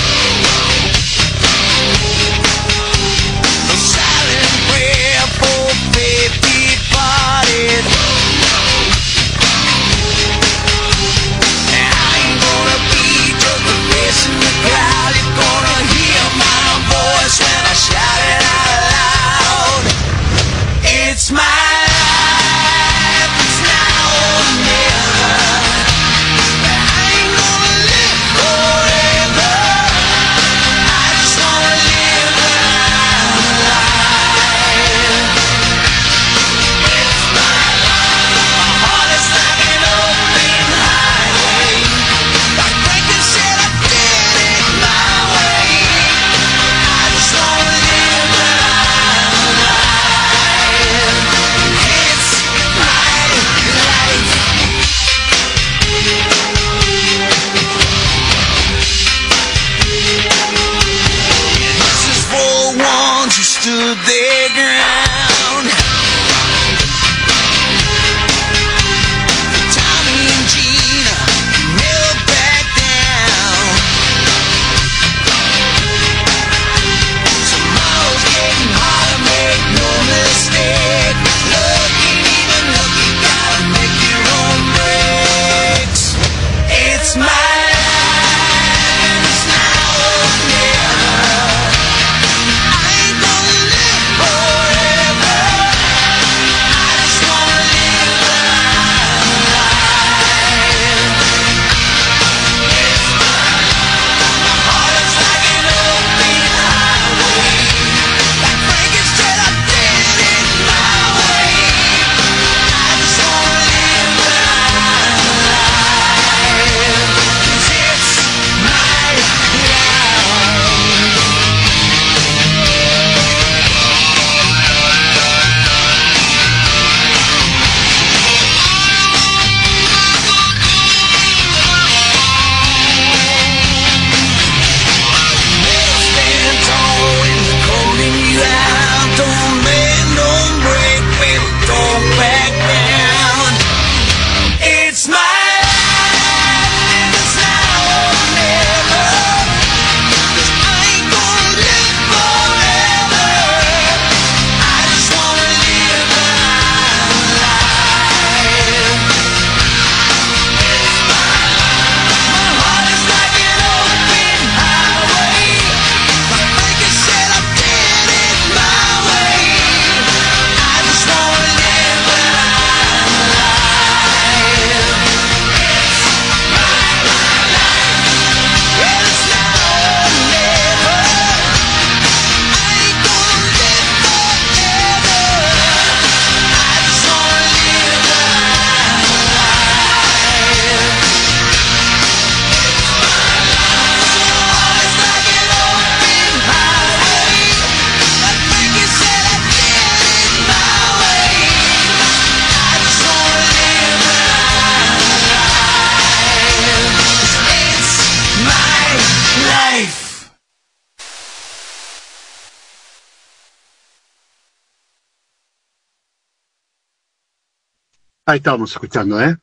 [218.35, 219.35] Estábamos escuchando, ¿eh?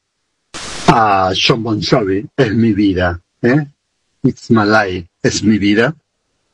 [0.89, 3.67] A John Bon Jovi, es mi vida, ¿eh?
[4.23, 5.95] It's my life, es mi vida.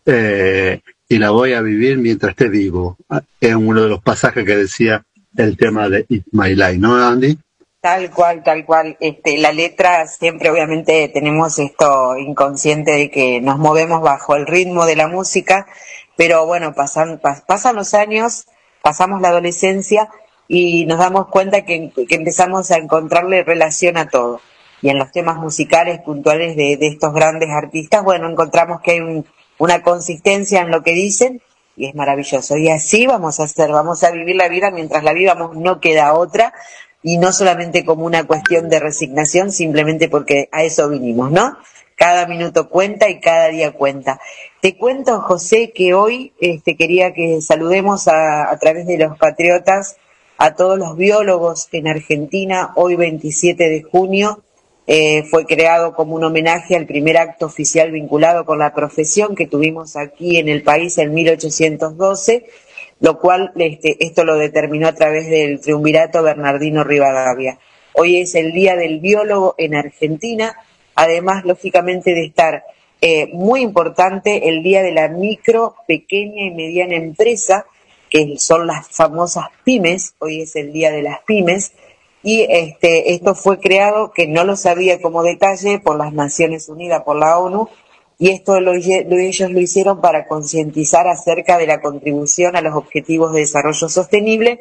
[0.05, 2.97] Eh, y la voy a vivir mientras esté vivo.
[3.41, 5.05] Es uno de los pasajes que decía
[5.37, 7.39] el tema de It's my life, ¿no, Andy?
[7.81, 8.97] Tal cual, tal cual.
[8.99, 14.87] Este, la letra siempre obviamente tenemos esto inconsciente de que nos movemos bajo el ritmo
[14.87, 15.67] de la música,
[16.17, 18.47] pero bueno, pasan, pasan los años,
[18.83, 20.09] pasamos la adolescencia
[20.49, 24.41] y nos damos cuenta que, empezamos a encontrarle relación a todo.
[24.83, 29.25] Y en los temas musicales puntuales de, estos grandes artistas, bueno, encontramos que hay
[29.59, 31.41] una consistencia en lo que dicen
[31.77, 32.57] y es maravilloso.
[32.57, 36.13] Y así vamos a hacer, vamos a vivir la vida mientras la vivamos, no queda
[36.13, 36.53] otra,
[37.03, 41.57] y no solamente como una cuestión de resignación, simplemente porque a eso vinimos, ¿no?
[41.97, 44.21] Cada minuto cuenta y cada día cuenta.
[44.61, 49.97] Te cuento, José, que hoy este, quería que saludemos a, a través de los patriotas
[50.39, 52.73] a todos los biólogos en Argentina.
[52.77, 54.43] Hoy, 27 de junio,
[54.87, 59.47] eh, fue creado como un homenaje al primer acto oficial vinculado con la profesión que
[59.47, 62.47] tuvimos aquí en el país en 1812,
[63.01, 67.59] lo cual este, esto lo determinó a través del triunvirato Bernardino Rivadavia.
[67.95, 70.57] Hoy es el Día del Biólogo en Argentina
[70.95, 72.65] además, lógicamente, de estar
[73.01, 77.67] eh, muy importante el día de la micro, pequeña y mediana empresa,
[78.15, 81.73] que son las famosas pymes, hoy es el día de las pymes,
[82.23, 87.03] y este, esto fue creado, que no lo sabía como detalle, por las Naciones Unidas,
[87.03, 87.69] por la ONU,
[88.17, 93.33] y esto lo, ellos lo hicieron para concientizar acerca de la contribución a los objetivos
[93.33, 94.61] de desarrollo sostenible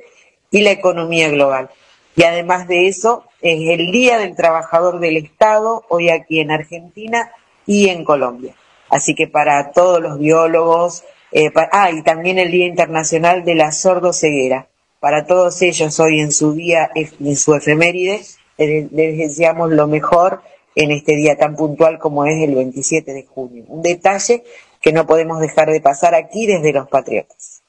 [0.49, 1.69] y la economía global.
[2.15, 7.31] Y además de eso, es el Día del Trabajador del Estado, hoy aquí en Argentina
[7.67, 8.55] y en Colombia.
[8.89, 11.03] Así que para todos los biólogos,
[11.33, 14.67] eh, ah, y también el Día Internacional de la Sordoceguera.
[14.99, 18.21] Para todos ellos hoy en su día, en su efeméride,
[18.57, 20.41] les, deseamos lo mejor
[20.75, 23.65] en este día tan puntual como es el 27 de junio.
[23.67, 24.43] Un detalle
[24.79, 27.63] que no podemos dejar de pasar aquí desde los Patriotas.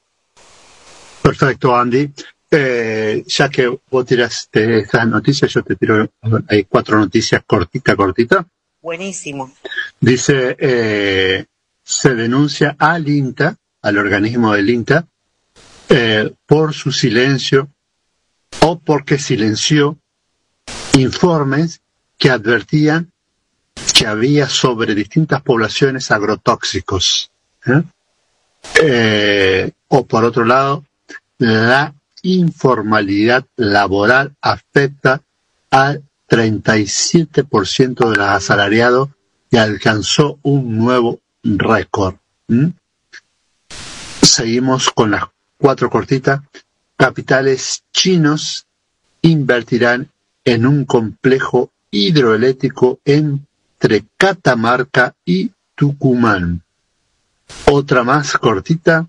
[1.22, 2.12] Perfecto, Andy.
[2.50, 6.06] Eh, ya que vos tiraste estas noticias, yo te tiro,
[6.48, 8.46] hay cuatro noticias cortita, cortita.
[8.80, 9.50] Buenísimo.
[9.98, 11.46] Dice, eh,
[11.84, 15.06] se denuncia al INTA, al organismo del INTA,
[15.88, 17.68] eh, por su silencio
[18.60, 19.98] o porque silenció
[20.94, 21.82] informes
[22.16, 23.12] que advertían
[23.92, 27.30] que había sobre distintas poblaciones agrotóxicos.
[29.88, 30.84] o por otro lado,
[31.38, 35.20] la informalidad laboral afecta
[35.70, 39.10] al 37% de los asalariados
[39.50, 42.16] y alcanzó un nuevo récord.
[44.22, 45.24] Seguimos con las
[45.58, 46.40] cuatro cortitas.
[46.96, 48.66] Capitales chinos
[49.22, 50.10] invertirán
[50.44, 56.62] en un complejo hidroeléctrico entre Catamarca y Tucumán.
[57.66, 59.06] Otra más cortita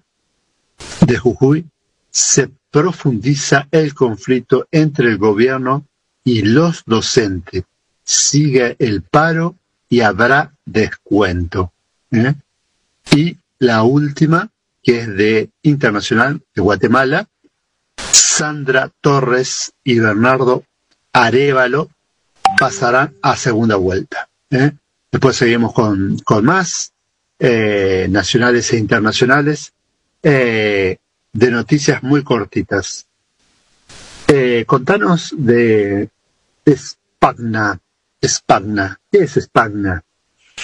[1.01, 1.65] de Jujuy
[2.09, 5.85] se profundiza el conflicto entre el gobierno
[6.23, 7.63] y los docentes.
[8.03, 9.55] Sigue el paro
[9.89, 11.71] y habrá descuento.
[12.15, 12.35] ¿Eh?
[13.11, 14.49] Y la última,
[14.83, 17.27] que es de Internacional de Guatemala,
[17.97, 20.63] Sandra Torres y Bernardo
[21.13, 21.89] Arevalo
[22.57, 24.29] pasarán a segunda vuelta.
[24.49, 24.71] ¿eh?
[25.11, 26.91] Después seguimos con, con más
[27.39, 29.73] eh, nacionales e internacionales
[30.21, 30.97] de
[31.51, 33.05] noticias muy cortitas.
[34.65, 36.09] Contanos de
[36.67, 37.79] Spagna.
[38.25, 38.99] Spagna.
[39.11, 40.03] ¿Qué es Spagna?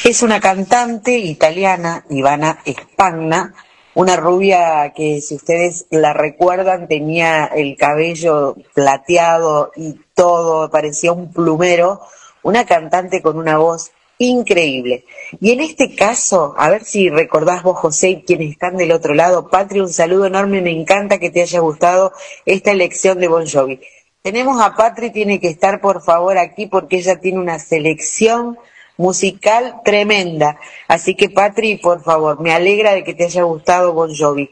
[0.03, 3.53] Es una cantante italiana, Ivana Spagna,
[3.93, 11.31] una rubia que si ustedes la recuerdan tenía el cabello plateado y todo, parecía un
[11.31, 12.01] plumero,
[12.41, 15.05] una cantante con una voz increíble.
[15.39, 19.13] Y en este caso, a ver si recordás vos, José, y quienes están del otro
[19.13, 22.11] lado, Patri, un saludo enorme, me encanta que te haya gustado
[22.45, 23.81] esta elección de Bon Jovi.
[24.23, 28.57] Tenemos a Patri, tiene que estar por favor aquí porque ella tiene una selección
[29.01, 30.59] musical tremenda.
[30.87, 34.49] Así que Patri, por favor, me alegra de que te haya gustado Bon Jovi.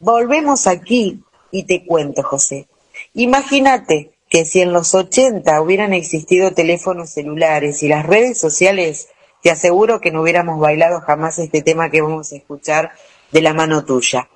[0.00, 2.66] Volvemos aquí y te cuento, José.
[3.14, 9.08] Imagínate que si en los 80 hubieran existido teléfonos celulares y las redes sociales,
[9.42, 12.92] te aseguro que no hubiéramos bailado jamás este tema que vamos a escuchar
[13.30, 14.28] de la mano tuya.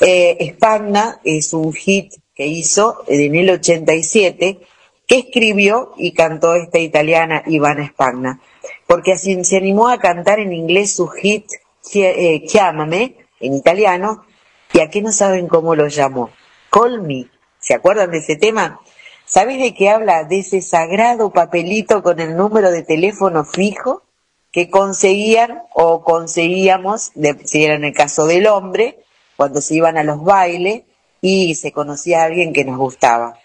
[0.00, 4.58] Eh, Spagna es un hit que hizo en el 87,
[5.06, 8.40] que escribió y cantó esta italiana Ivana Spagna,
[8.86, 11.46] porque así se animó a cantar en inglés su hit
[11.94, 14.24] eh, Chiamame, en italiano,
[14.72, 16.30] y aquí no saben cómo lo llamó.
[16.70, 17.26] Call Me.
[17.58, 18.80] ¿Se acuerdan de ese tema?
[19.26, 20.24] ¿Sabes de qué habla?
[20.24, 24.02] De ese sagrado papelito con el número de teléfono fijo
[24.52, 27.12] que conseguían o conseguíamos,
[27.44, 28.98] si era en el caso del hombre,
[29.36, 30.82] cuando se iban a los bailes
[31.20, 33.38] y se conocía a alguien que nos gustaba.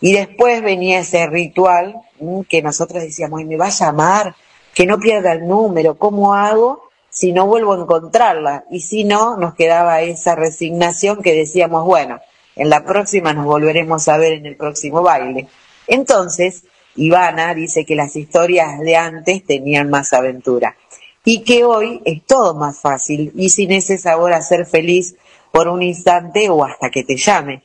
[0.00, 4.36] Y después venía ese ritual mm, que nosotros decíamos, me va a llamar,
[4.78, 8.64] que no pierda el número, ¿cómo hago si no vuelvo a encontrarla?
[8.70, 12.20] Y si no, nos quedaba esa resignación que decíamos, bueno,
[12.54, 15.48] en la próxima nos volveremos a ver en el próximo baile.
[15.88, 16.62] Entonces,
[16.94, 20.76] Ivana dice que las historias de antes tenían más aventura
[21.24, 25.16] y que hoy es todo más fácil y sin ese sabor a ser feliz
[25.50, 27.64] por un instante o hasta que te llame.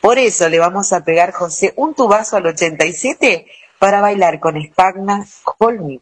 [0.00, 3.48] Por eso le vamos a pegar, José, un tubazo al 87
[3.78, 5.26] para bailar con Spagna
[5.58, 6.00] Call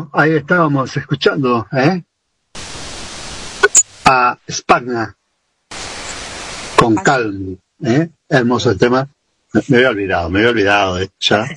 [0.00, 2.02] Bueno, ahí estábamos escuchando ¿eh?
[4.06, 5.14] a Spagna
[6.76, 7.58] con Calm.
[7.84, 8.08] ¿eh?
[8.26, 9.06] Hermoso el tema.
[9.68, 11.44] Me había olvidado, me había olvidado ya.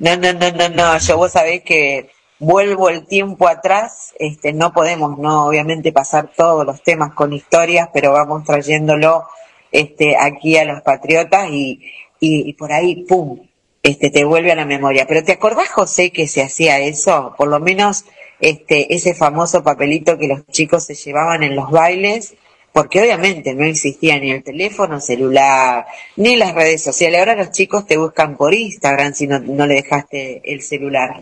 [0.00, 0.98] no, no, no, no, no.
[0.98, 2.10] Yo vos sabés que
[2.40, 4.12] vuelvo el tiempo atrás.
[4.18, 9.28] Este, no podemos, no, obviamente pasar todos los temas con historias, pero vamos trayéndolo
[9.70, 11.80] este, aquí a los patriotas y,
[12.18, 13.46] y, y por ahí, pum,
[13.86, 15.06] este, te vuelve a la memoria.
[15.06, 17.34] Pero ¿te acordás, José, que se hacía eso?
[17.38, 18.04] Por lo menos
[18.40, 22.34] este, ese famoso papelito que los chicos se llevaban en los bailes,
[22.72, 27.20] porque obviamente no existía ni el teléfono celular, ni las redes sociales.
[27.20, 31.20] Ahora los chicos te buscan por Instagram si no, no le dejaste el celular.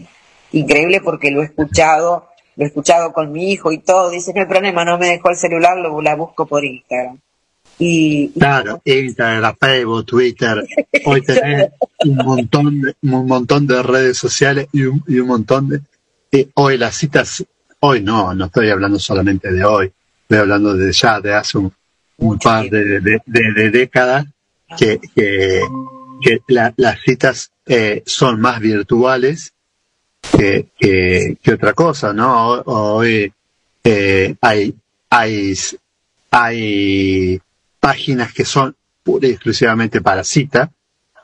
[0.53, 4.09] Increíble porque lo he escuchado, lo he escuchado con mi hijo y todo.
[4.09, 7.21] Dice, no hay problema, no me dejó el celular, lo la busco por Instagram.
[7.79, 10.67] Y, claro, Instagram, Facebook, Twitter,
[11.05, 11.71] hoy tenés
[12.05, 15.81] un montón, de, un montón de redes sociales y un, y un montón de,
[16.33, 17.45] eh, hoy las citas,
[17.81, 21.73] hoy no, no estoy hablando solamente de hoy, estoy hablando de ya de hace un,
[22.39, 24.27] par de, de, décadas
[24.79, 25.61] que, que,
[26.23, 26.39] que
[26.77, 29.53] las citas eh, son más virtuales
[30.37, 32.63] que, que, que, otra cosa, ¿no?
[32.67, 33.33] Hoy
[33.83, 34.75] eh, hay,
[35.11, 35.55] hay,
[36.31, 37.41] hay
[37.85, 40.71] páginas que son pura y exclusivamente para cita,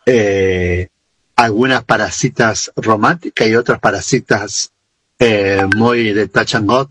[0.04, 0.88] eh,
[1.34, 4.70] algunas para citas románticas y otras para citas
[5.18, 6.88] eh, muy de touch and God.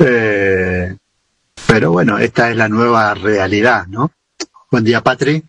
[0.00, 0.94] Eh,
[1.66, 4.12] pero bueno, esta es la nueva realidad, ¿no?
[4.70, 5.42] Buen día, Patri.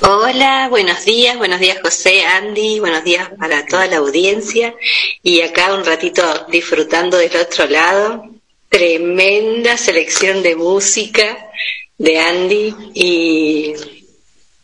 [0.00, 4.74] Hola, buenos días, buenos días José, Andy, buenos días para toda la audiencia
[5.22, 8.39] y acá un ratito disfrutando del otro lado.
[8.70, 11.50] Tremenda selección de música,
[11.98, 13.74] de Andy y,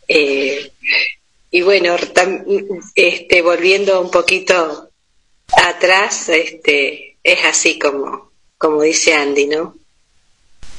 [0.07, 0.71] eh,
[1.51, 1.95] y bueno,
[2.95, 4.89] este, volviendo un poquito
[5.55, 9.75] atrás, este, es así como, como dice Andy, ¿no?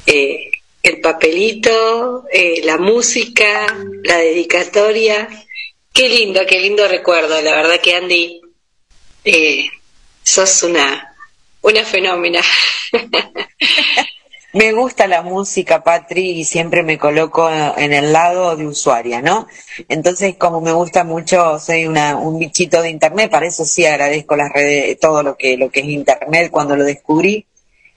[0.05, 0.51] Eh,
[0.83, 3.65] el papelito, eh, la música,
[4.03, 5.29] la dedicatoria,
[5.93, 8.41] qué lindo, qué lindo recuerdo, la verdad que Andy,
[10.23, 11.08] sos una,
[11.69, 12.41] una fenómena.
[14.51, 19.45] Me gusta la música, Patri, y siempre me coloco en el lado de usuaria, ¿no?
[19.87, 24.35] Entonces, como me gusta mucho, soy una, un bichito de internet, para eso sí agradezco
[24.35, 27.45] las redes, todo lo que, lo que es internet cuando lo descubrí.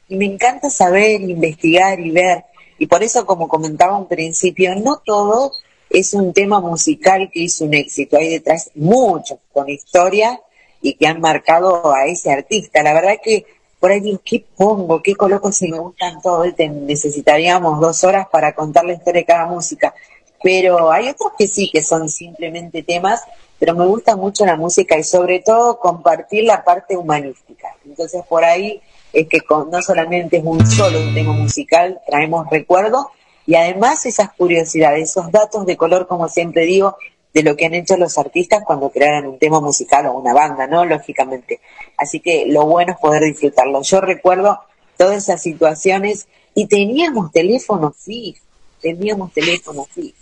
[0.09, 2.45] Y me encanta saber, investigar y ver.
[2.79, 5.53] Y por eso, como comentaba un principio, no todo
[5.89, 8.19] es un tema musical que hizo un éxito.
[8.19, 10.39] Hay detrás muchos con historia
[10.83, 12.83] y que han marcado a ese artista.
[12.83, 13.47] La verdad que
[13.83, 15.03] por ahí digo, ¿qué pongo?
[15.03, 16.47] ¿Qué coloco si me gustan todos?
[16.57, 19.93] necesitaríamos dos horas para contar la historia de cada música.
[20.41, 23.23] Pero hay otros que sí, que son simplemente temas,
[23.59, 27.75] pero me gusta mucho la música y sobre todo compartir la parte humanística.
[27.85, 28.81] Entonces por ahí
[29.13, 33.07] es que no solamente es un solo tema musical, traemos recuerdos
[33.47, 36.97] y además esas curiosidades, esos datos de color, como siempre digo,
[37.33, 40.67] de lo que han hecho los artistas cuando crearon un tema musical o una banda,
[40.67, 40.85] ¿no?
[40.85, 41.61] Lógicamente.
[41.97, 43.83] Así que lo bueno es poder disfrutarlo.
[43.83, 44.61] Yo recuerdo
[44.97, 48.45] todas esas situaciones y teníamos teléfono fijo,
[48.81, 50.17] teníamos teléfono fijo.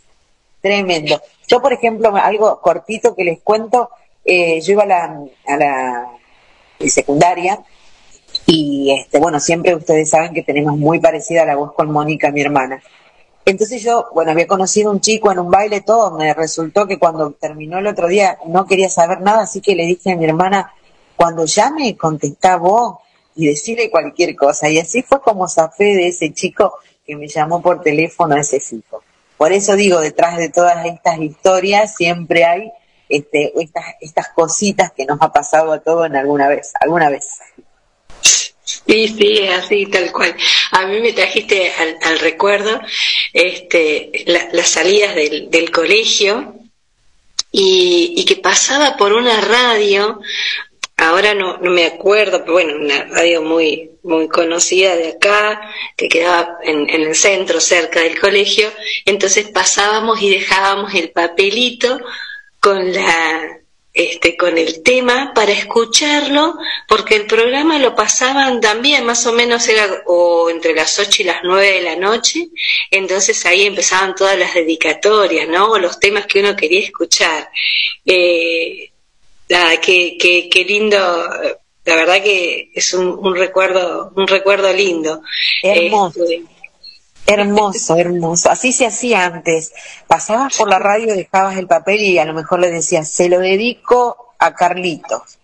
[0.61, 1.21] Tremendo.
[1.49, 3.91] Yo, por ejemplo, algo cortito que les cuento,
[4.25, 6.11] eh, yo iba a la, a la
[6.87, 7.61] secundaria
[8.47, 12.43] y, este, bueno, siempre ustedes saben que tenemos muy parecida la voz con Mónica, mi
[12.43, 12.83] hermana.
[13.51, 17.33] Entonces yo, bueno, había conocido un chico en un baile, todo, me resultó que cuando
[17.33, 20.73] terminó el otro día no quería saber nada, así que le dije a mi hermana,
[21.17, 22.99] cuando llame, contestá vos
[23.35, 24.69] y decirle cualquier cosa.
[24.69, 26.75] Y así fue como zafé de ese chico
[27.05, 29.03] que me llamó por teléfono a ese fijo.
[29.37, 32.73] Por eso digo, detrás de todas estas historias siempre hay
[33.09, 37.41] este, estas, estas cositas que nos ha pasado a todos en alguna vez, alguna vez.
[38.91, 40.35] Sí, sí, es así, tal cual.
[40.73, 41.73] A mí me trajiste
[42.03, 42.81] al, recuerdo
[43.33, 46.57] este, las salidas del, del colegio
[47.53, 50.21] y, y, que pasaba por una radio,
[50.97, 56.09] ahora no, no me acuerdo, pero bueno, una radio muy, muy conocida de acá, que
[56.09, 58.73] quedaba en, en el centro, cerca del colegio,
[59.05, 62.01] entonces pasábamos y dejábamos el papelito
[62.59, 63.60] con la
[63.93, 69.67] este, con el tema para escucharlo, porque el programa lo pasaban también, más o menos
[69.69, 72.49] era o entre las 8 y las 9 de la noche,
[72.91, 75.73] entonces ahí empezaban todas las dedicatorias, ¿no?
[75.73, 77.51] O los temas que uno quería escuchar.
[78.07, 78.91] Eh,
[79.83, 80.99] qué, qué, qué lindo,
[81.85, 85.23] la verdad que es un, un recuerdo, un recuerdo lindo.
[85.63, 86.25] Hermoso.
[87.27, 88.51] Hermoso, hermoso.
[88.51, 89.73] Así se hacía antes.
[90.07, 93.39] Pasabas por la radio, dejabas el papel y a lo mejor le decías, se lo
[93.39, 95.39] dedico a Carlitos.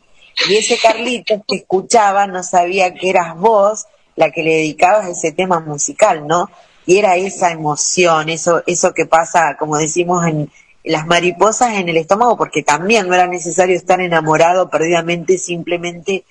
[0.48, 5.32] Y ese Carlitos que escuchaba no sabía que eras vos la que le dedicabas ese
[5.32, 6.50] tema musical, ¿no?
[6.86, 10.50] Y era esa emoción, eso, eso que pasa, como decimos, en
[10.84, 16.24] las mariposas en el estómago, porque también no era necesario estar enamorado perdidamente, simplemente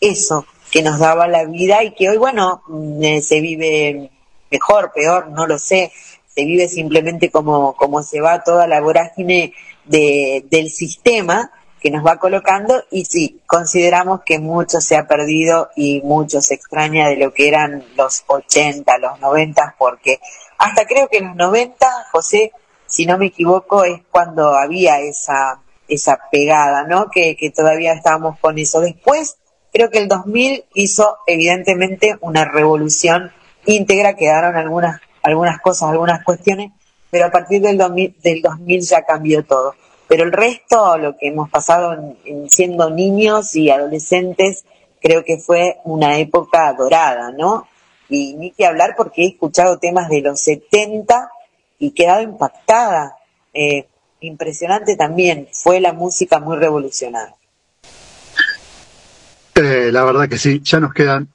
[0.00, 4.10] eso que nos daba la vida y que hoy, bueno, mm, eh, se vive
[4.50, 5.92] mejor, peor, no lo sé,
[6.34, 12.04] se vive simplemente como, como se va toda la vorágine de, del sistema que nos
[12.04, 17.16] va colocando y sí, consideramos que mucho se ha perdido y mucho se extraña de
[17.16, 20.20] lo que eran los 80, los 90, porque
[20.58, 22.52] hasta creo que en los 90, José,
[22.86, 27.10] si no me equivoco, es cuando había esa, esa pegada, ¿no?
[27.10, 28.80] Que, que todavía estábamos con eso.
[28.80, 29.36] Después,
[29.72, 33.32] creo que el 2000 hizo evidentemente una revolución
[33.68, 36.72] íntegra, quedaron algunas, algunas cosas, algunas cuestiones,
[37.10, 39.74] pero a partir del 2000, del 2000 ya cambió todo.
[40.08, 44.64] Pero el resto, lo que hemos pasado en, siendo niños y adolescentes,
[45.00, 47.68] creo que fue una época dorada, ¿no?
[48.08, 51.30] Y ni que hablar porque he escuchado temas de los 70
[51.78, 53.16] y quedado impactada.
[53.52, 53.86] Eh,
[54.20, 57.36] impresionante también, fue la música muy revolucionada.
[59.54, 61.28] Eh, la verdad que sí, ya nos quedan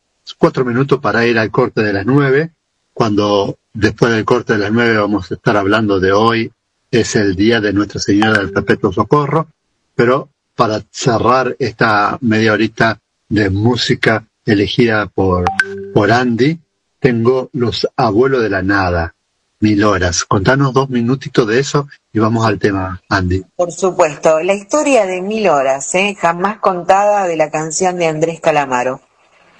[0.43, 2.51] cuatro minutos para ir al corte de las nueve,
[2.93, 6.51] cuando después del corte de las nueve vamos a estar hablando de hoy,
[6.91, 9.47] es el día de Nuestra Señora del Perpetuo Socorro,
[9.95, 15.45] pero para cerrar esta media horita de música elegida por,
[15.93, 16.59] por Andy,
[16.99, 19.15] tengo Los Abuelos de la Nada,
[19.61, 20.25] Mil Horas.
[20.25, 23.45] Contanos dos minutitos de eso y vamos al tema, Andy.
[23.55, 26.17] Por supuesto, la historia de Mil Horas, ¿eh?
[26.19, 28.99] jamás contada de la canción de Andrés Calamaro.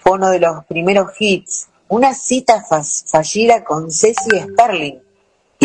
[0.04, 5.00] Fue uno de los primeros hits, una cita fallida con Ceci Starling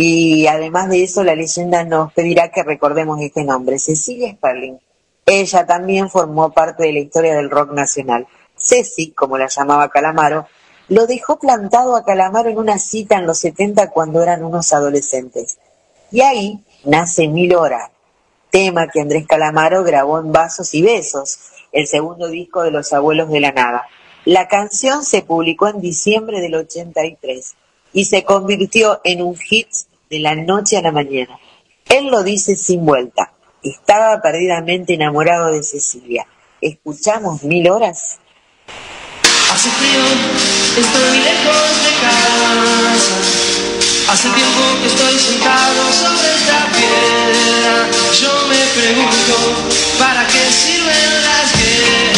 [0.00, 4.78] y además de eso, la leyenda nos pedirá que recordemos este nombre, Cecilia Sperling.
[5.26, 8.28] Ella también formó parte de la historia del rock nacional.
[8.56, 10.46] Ceci, como la llamaba Calamaro,
[10.88, 15.58] lo dejó plantado a Calamaro en una cita en los 70 cuando eran unos adolescentes.
[16.12, 17.90] Y ahí nace Mil Horas,
[18.50, 21.40] tema que Andrés Calamaro grabó en Vasos y Besos,
[21.72, 23.88] el segundo disco de Los Abuelos de la Nada.
[24.28, 27.54] La canción se publicó en diciembre del 83
[27.94, 29.68] y se convirtió en un hit
[30.10, 31.38] de la noche a la mañana.
[31.88, 33.32] Él lo dice sin vuelta.
[33.62, 36.26] Estaba perdidamente enamorado de Cecilia.
[36.60, 38.18] ¿Escuchamos mil horas?
[39.50, 40.04] Hace frío,
[40.76, 43.16] estoy lejos de casa.
[44.12, 47.88] Hace tiempo que estoy sentado sobre esta piedra.
[48.20, 49.36] Yo me pregunto,
[49.98, 52.17] ¿para qué sirven las guerras?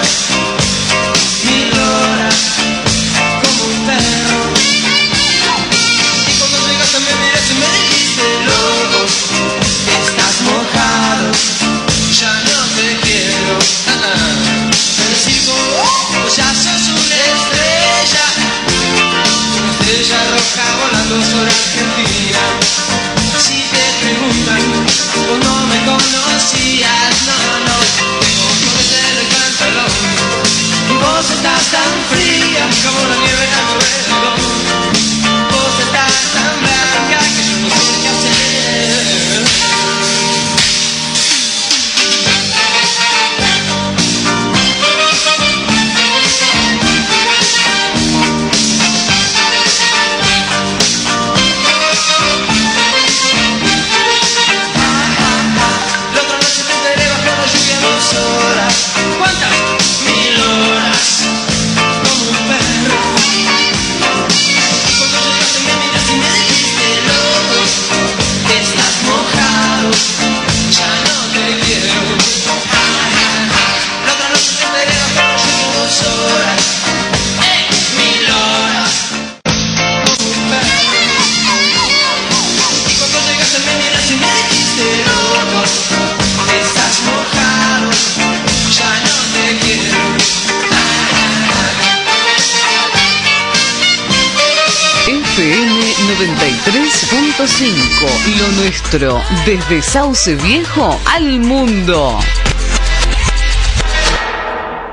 [99.45, 102.19] desde Sauce Viejo al mundo.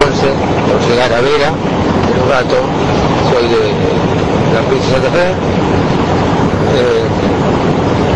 [0.01, 0.31] Entonces,
[0.67, 2.57] por llegar a Vera, en un rato,
[3.31, 3.73] soy de
[4.55, 5.29] la provincia de Santa Fe,
[6.75, 7.05] eh,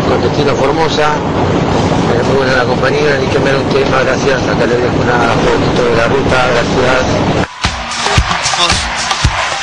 [0.09, 4.65] con destino Formosa, eh, muy buena la compañía, y que me un tema, gracias, acá
[4.65, 7.43] le dejo una fotito de la ruta, gracias.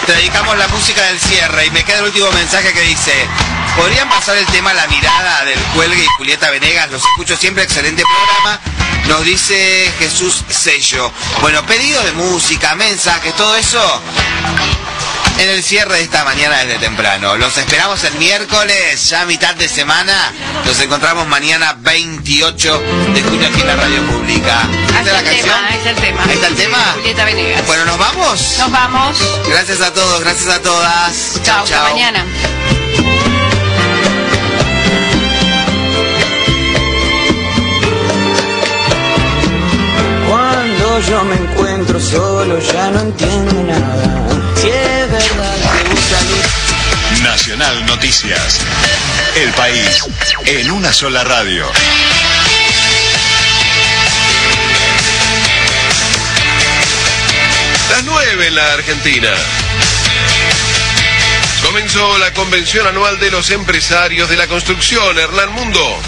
[0.07, 3.13] Te dedicamos la música del cierre y me queda el último mensaje que dice,
[3.77, 6.91] ¿podrían pasar el tema La Mirada del Cuelgue y Julieta Venegas?
[6.91, 8.61] Los escucho siempre, excelente programa.
[9.09, 11.11] Nos dice Jesús Sello.
[11.41, 14.03] Bueno, pedido de música, mensajes, todo eso.
[15.39, 17.37] en el cierre de esta mañana desde temprano.
[17.37, 20.33] Los esperamos el miércoles, ya a mitad de semana.
[20.67, 22.83] Nos encontramos mañana 28
[23.15, 24.63] de junio aquí en la radio pública.
[24.63, 25.65] Ahí está la canción?
[25.65, 26.23] ahí está el tema.
[26.25, 26.79] ¿Ahí está el tema?
[26.95, 27.67] Julieta Venegas.
[27.67, 28.57] Bueno, ¿nos vamos?
[28.59, 29.17] Nos vamos.
[29.49, 31.41] Gracias a todos, gracias a todas.
[31.43, 32.25] Chao, hasta mañana.
[41.09, 44.29] Yo me encuentro solo ya no entiendo nada.
[44.57, 48.61] Si es verdad que gusta Nacional Noticias.
[49.37, 50.05] El país
[50.47, 51.67] en una sola radio.
[57.91, 59.31] Las nueve en la Argentina.
[61.63, 65.19] Comenzó la convención anual de los empresarios de la construcción.
[65.19, 66.01] Hernán Mundo.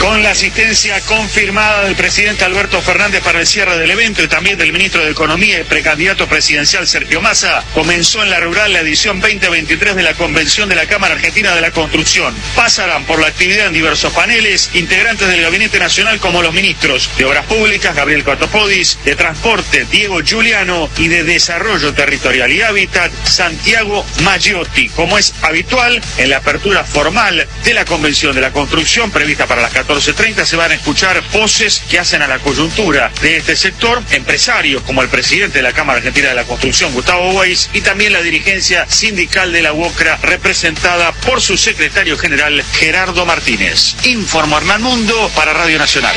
[0.00, 4.56] Con la asistencia confirmada del presidente Alberto Fernández para el cierre del evento y también
[4.56, 9.20] del ministro de Economía y precandidato presidencial Sergio Massa, comenzó en la rural la edición
[9.20, 12.34] 2023 de la Convención de la Cámara Argentina de la Construcción.
[12.54, 17.24] Pasarán por la actividad en diversos paneles integrantes del Gabinete Nacional como los ministros de
[17.24, 24.06] Obras Públicas, Gabriel Catopodis, de Transporte, Diego Giuliano y de Desarrollo Territorial y Hábitat, Santiago
[24.22, 29.46] Maggiotti, como es habitual en la apertura formal de la Convención de la Construcción prevista
[29.46, 33.56] para las 14.30 se van a escuchar voces que hacen a la coyuntura de este
[33.56, 37.80] sector, empresarios como el presidente de la Cámara Argentina de la Construcción, Gustavo Weiss, y
[37.80, 43.96] también la dirigencia sindical de la UOCRA, representada por su secretario general, Gerardo Martínez.
[44.04, 46.14] Informo Hernán Mundo para Radio Nacional.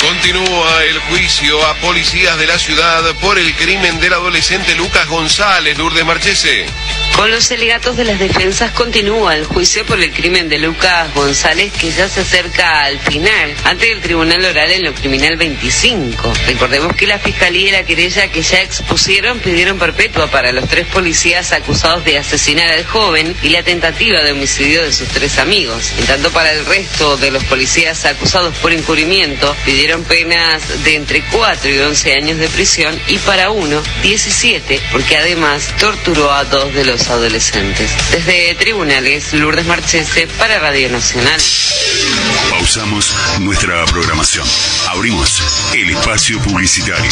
[0.00, 5.76] Continúa el juicio a policías de la ciudad por el crimen del adolescente Lucas González,
[5.76, 6.66] Lourdes Marchese.
[7.18, 11.72] Con los alegatos de las defensas continúa el juicio por el crimen de Lucas González
[11.72, 16.32] que ya se acerca al final, ante el Tribunal Oral en lo Criminal 25.
[16.46, 20.86] Recordemos que la Fiscalía y la querella que ya expusieron pidieron perpetua para los tres
[20.86, 25.90] policías acusados de asesinar al joven y la tentativa de homicidio de sus tres amigos.
[25.98, 31.24] En tanto para el resto de los policías acusados por encubrimiento pidieron penas de entre
[31.24, 36.72] 4 y 11 años de prisión y para uno 17 porque además torturó a dos
[36.72, 37.90] de los adolescentes.
[38.10, 41.40] Desde Tribunales, Lourdes Marchese para Radio Nacional.
[42.50, 44.46] Pausamos nuestra programación.
[44.88, 45.42] Abrimos
[45.74, 47.10] el espacio publicitario.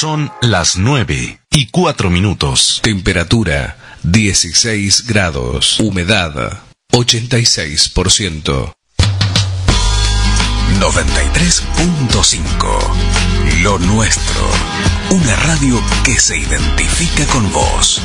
[0.00, 2.80] Son las 9 y 4 minutos.
[2.82, 5.78] Temperatura 16 grados.
[5.78, 8.72] Humedad 86%.
[10.80, 13.60] 93.5.
[13.60, 14.50] Lo nuestro.
[15.10, 18.00] Una radio que se identifica con vos.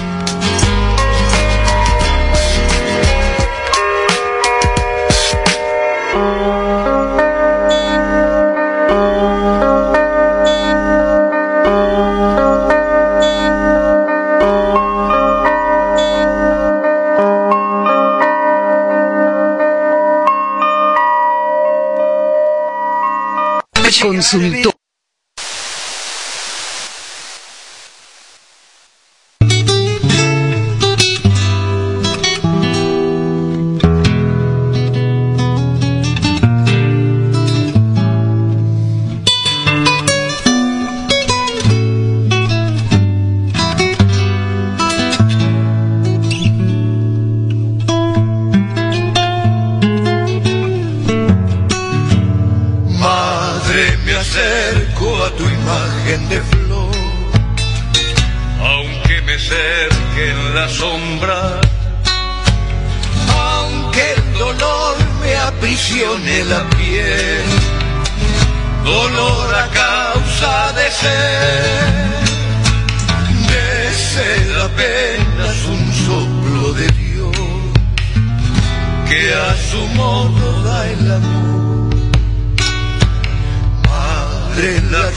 [24.06, 24.74] Consultor.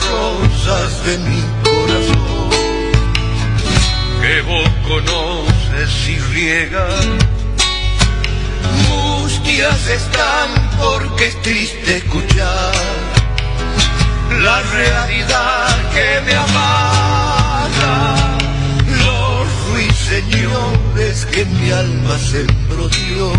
[0.09, 2.49] Rosas de mi corazón
[4.21, 7.05] que vos conoces y riegas.
[8.89, 12.73] Mustias están porque es triste escuchar
[14.41, 18.15] la realidad que me amarga.
[19.05, 23.37] Los ruiseñores que mi alma sembró Dios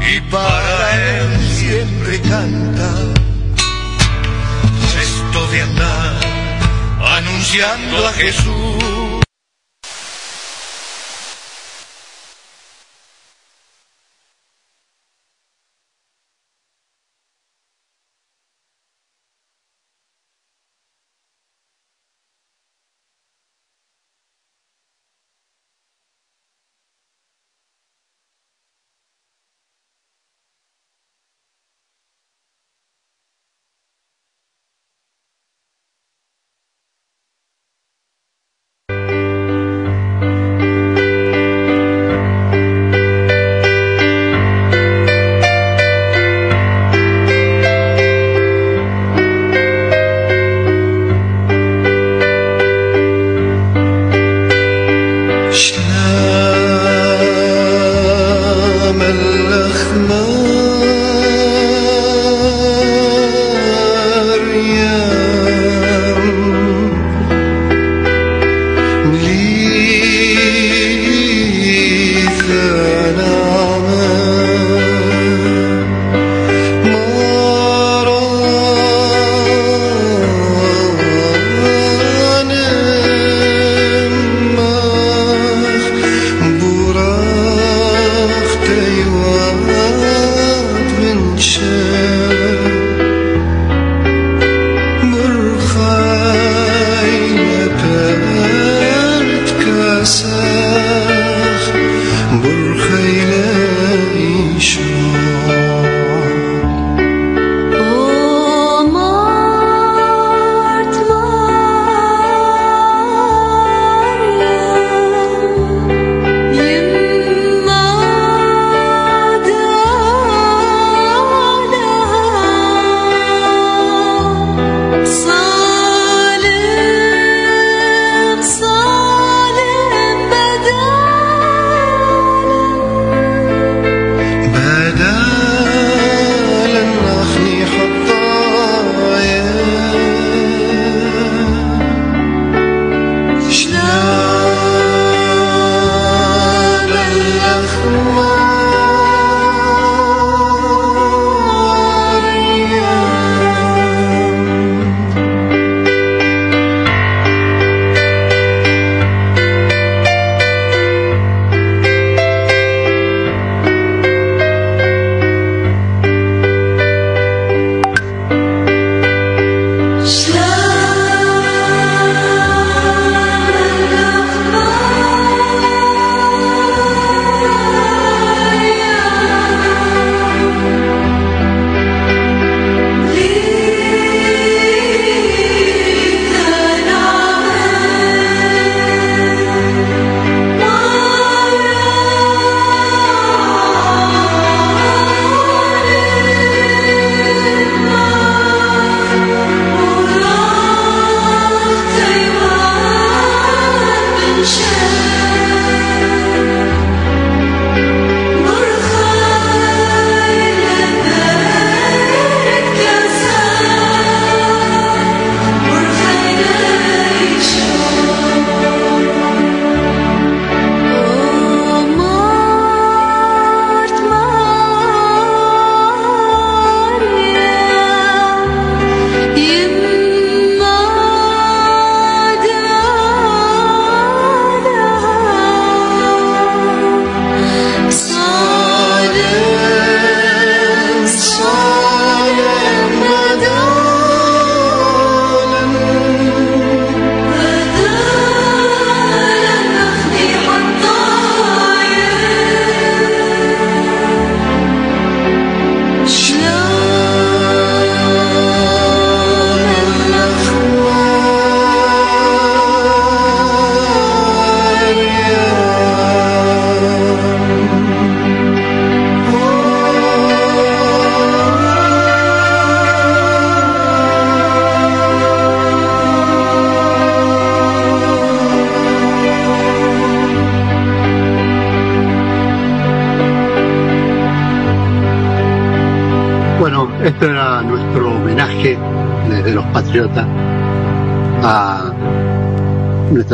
[0.00, 3.35] y para él siempre canta.
[7.00, 9.25] Anunciando a Jesús.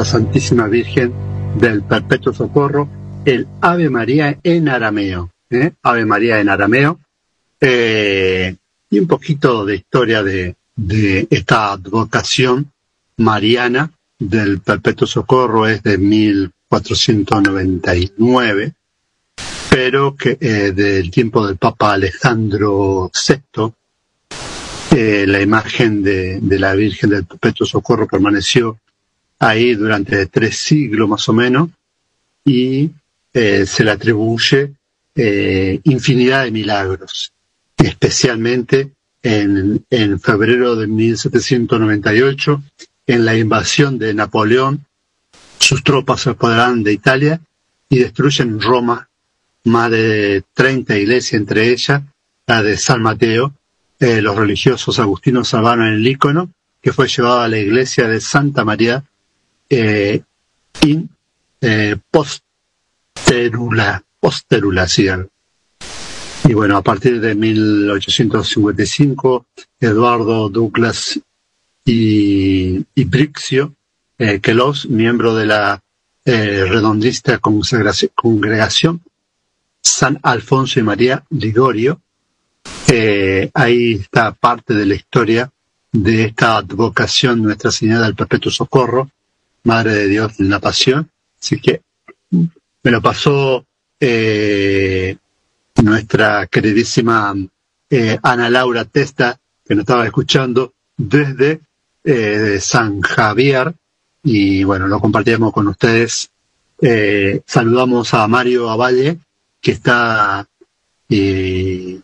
[0.04, 1.12] Santísima Virgen
[1.58, 2.88] del Perpetuo Socorro,
[3.24, 5.30] el Ave María en arameo.
[5.50, 5.72] ¿eh?
[5.82, 6.98] Ave María en arameo.
[7.60, 8.56] Eh,
[8.90, 10.56] y un poquito de historia de,
[11.30, 12.72] esta advocación
[13.18, 18.72] mariana del Perpetuo Socorro es de 1499
[19.70, 23.72] pero que eh, del tiempo del Papa Alejandro VI,
[25.26, 28.76] la imagen de, la Virgen del Perpetuo Socorro permaneció
[29.42, 31.68] ahí durante tres siglos más o menos
[32.44, 32.90] y
[33.32, 34.72] eh, se le atribuye
[35.16, 37.32] eh, infinidad de milagros,
[37.76, 42.62] especialmente en, en febrero de 1798,
[43.08, 44.86] en la invasión de Napoleón,
[45.58, 47.40] sus tropas se apoderan de Italia
[47.88, 49.08] y destruyen Roma
[49.64, 52.02] más de 30 iglesias, entre ellas
[52.46, 53.52] la de San Mateo.
[53.98, 58.64] Eh, los religiosos agustinos salvaron el ícono, que fue llevado a la iglesia de Santa
[58.64, 59.04] María
[59.72, 61.08] in
[61.60, 65.30] eh, posterula, posterulación.
[66.44, 69.46] Y bueno, a partir de 1855,
[69.80, 71.20] Eduardo Douglas
[71.84, 73.74] y, y Brixio,
[74.18, 75.82] eh, que los miembros de la
[76.24, 79.02] eh, redondista congregación
[79.82, 82.00] San Alfonso y María Ligorio.
[82.86, 85.50] Eh, ahí está parte de la historia
[85.90, 89.10] de esta advocación Nuestra Señora del Perpetuo Socorro,
[89.64, 91.10] Madre de Dios en la Pasión.
[91.40, 91.82] Así que
[92.30, 93.64] me lo pasó
[94.00, 95.16] eh,
[95.82, 97.34] nuestra queridísima
[97.90, 101.60] eh, Ana Laura Testa, que nos estaba escuchando desde
[102.04, 103.74] eh, San Javier,
[104.22, 106.30] y bueno, lo compartimos con ustedes.
[106.80, 109.18] Eh, saludamos a Mario Avalle,
[109.60, 110.48] que está,
[111.08, 112.00] que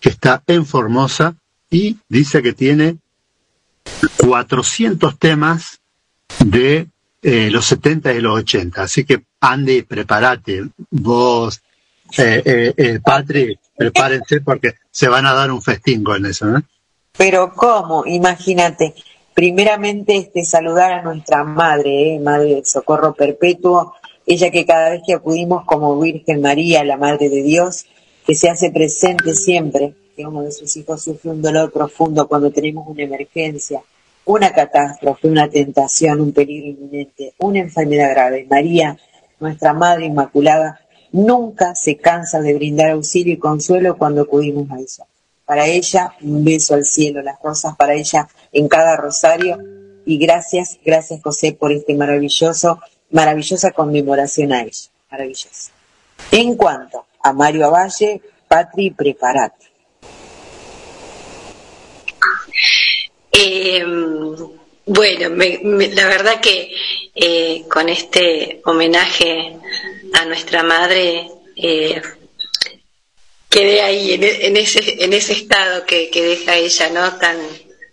[0.00, 1.36] está en Formosa
[1.70, 2.96] y dice que tiene
[4.16, 5.79] 400 temas
[6.44, 6.88] de
[7.22, 8.82] eh, los 70 y los 80.
[8.82, 10.64] Así que, Andy, prepárate.
[10.90, 11.62] Vos,
[12.18, 16.46] eh, eh, eh, Patri, prepárense porque se van a dar un festín con eso.
[17.16, 18.04] Pero ¿cómo?
[18.06, 18.94] Imagínate.
[19.34, 22.18] Primeramente, este, saludar a nuestra madre, ¿eh?
[22.18, 23.94] Madre del Socorro Perpetuo,
[24.26, 27.86] ella que cada vez que acudimos como Virgen María, la Madre de Dios,
[28.26, 32.50] que se hace presente siempre, que uno de sus hijos sufre un dolor profundo cuando
[32.50, 33.82] tenemos una emergencia,
[34.30, 38.46] una catástrofe, una tentación, un peligro inminente, una enfermedad grave.
[38.48, 38.96] María,
[39.40, 45.04] nuestra Madre Inmaculada, nunca se cansa de brindar auxilio y consuelo cuando acudimos a ella.
[45.44, 49.58] Para ella, un beso al cielo, las rosas para ella en cada rosario.
[50.06, 52.78] Y gracias, gracias José por este maravilloso,
[53.10, 54.90] maravillosa conmemoración a ella.
[55.10, 55.72] Maravillosa.
[56.30, 59.69] En cuanto a Mario Avalle, Patri, prepárate.
[63.32, 63.84] Eh,
[64.86, 66.74] bueno, me, la verdad que
[67.14, 69.56] eh, con este homenaje
[70.14, 72.02] a nuestra madre eh,
[73.48, 77.16] quedé ahí en, en, ese estado que, deja ella, ¿no?
[77.18, 77.36] Tan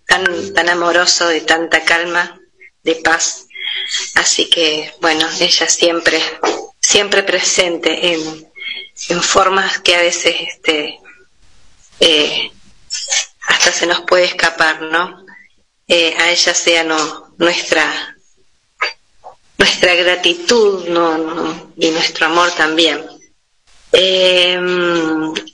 [0.08, 2.40] tan tan amoroso, de tanta calma,
[2.84, 3.46] de paz.
[4.16, 6.20] Así que bueno, ella siempre
[6.80, 8.48] siempre presente en,
[9.22, 11.00] formas que a veces este
[13.48, 15.26] hasta se nos puede escapar, ¿no?
[15.88, 18.16] Eh, a ella sea no, nuestra
[19.58, 23.04] nuestra gratitud no, y nuestro amor también.
[23.92, 24.60] Eh,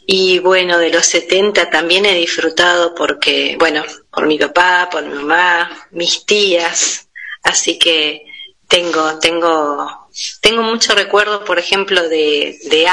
[0.07, 5.13] y bueno, de los 70 también he disfrutado porque, bueno, por mi papá, por mi
[5.13, 7.07] mamá, mis tías,
[7.43, 8.25] así que
[8.67, 10.09] tengo, tengo,
[10.41, 12.87] tengo mucho recuerdo, por ejemplo, de, de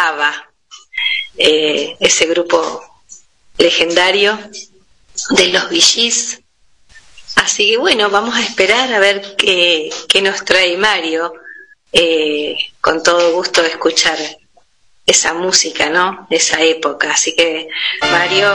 [1.38, 2.82] eh, ese grupo
[3.56, 4.38] legendario
[5.30, 6.40] de los VGs.
[7.36, 11.32] Así que bueno, vamos a esperar a ver qué, qué nos trae Mario.
[11.92, 14.16] Eh, con todo gusto escuchar
[15.06, 16.26] esa música, ¿no?
[16.30, 17.12] De esa época.
[17.12, 17.68] Así que
[18.10, 18.48] Mario,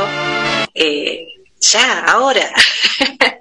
[0.73, 1.27] eh,
[1.59, 2.51] ya, ahora.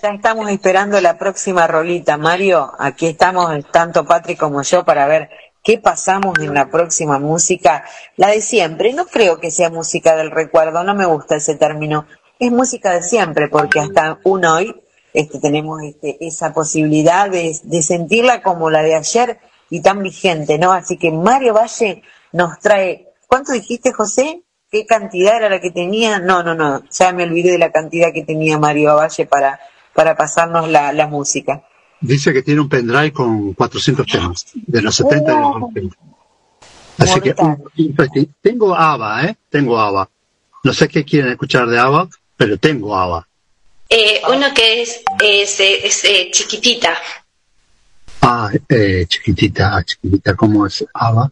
[0.00, 2.70] Ya estamos esperando la próxima rolita, Mario.
[2.78, 5.28] Aquí estamos, tanto Patrick como yo, para ver
[5.64, 7.84] qué pasamos en la próxima música.
[8.16, 8.92] La de siempre.
[8.92, 12.06] No creo que sea música del recuerdo, no me gusta ese término.
[12.38, 14.74] Es música de siempre, porque hasta un hoy
[15.12, 19.38] este, tenemos este, esa posibilidad de, de sentirla como la de ayer
[19.70, 20.72] y tan vigente, ¿no?
[20.72, 22.02] Así que Mario Valle
[22.32, 24.42] nos trae, ¿cuánto dijiste, José?
[24.70, 26.18] ¿Qué cantidad era la que tenía?
[26.18, 29.58] No, no, no, ya me olvidé de la cantidad que tenía Mario Valle para,
[29.94, 31.64] para pasarnos la, la música.
[32.00, 35.96] Dice que tiene un pendrive con 400 temas, de los 70 y los 80.
[36.98, 37.34] Así que,
[38.40, 39.36] tengo ABBA, ¿eh?
[39.48, 40.08] Tengo ABBA.
[40.64, 42.08] No sé qué quieren escuchar de ABBA,
[42.38, 43.28] pero tengo ABBA.
[43.90, 46.96] Eh, uno que es, es, es, eh, chiquitita.
[48.22, 51.30] Ah, eh, chiquitita, ah, chiquitita, ¿cómo es ABBA?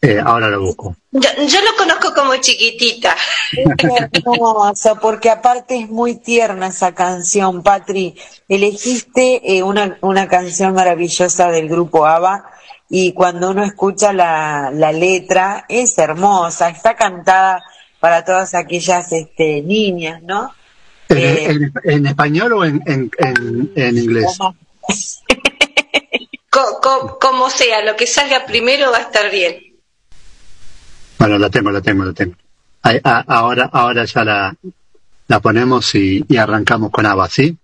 [0.00, 0.96] Eh, ahora lo busco.
[1.10, 3.16] Yo, yo lo conozco como chiquitita.
[4.24, 8.14] hermosa, porque aparte es muy tierna esa canción, Patri.
[8.48, 12.44] Elegiste eh, una, una canción maravillosa del grupo ABBA
[12.88, 17.62] y cuando uno escucha la, la letra es hermosa, está cantada
[18.02, 20.52] para todas aquellas este, niñas, ¿no?
[21.08, 24.36] ¿En, Eh, en- en español o en, en, en, en inglés?
[26.50, 29.56] Co- co- como sea, lo que salga primero va a estar bien.
[31.16, 32.34] Bueno, la tengo, la tengo, la tengo.
[32.82, 34.56] A- ahora, ahora ya la,
[35.28, 37.56] la ponemos y, y arrancamos con ABBA, ¿sí?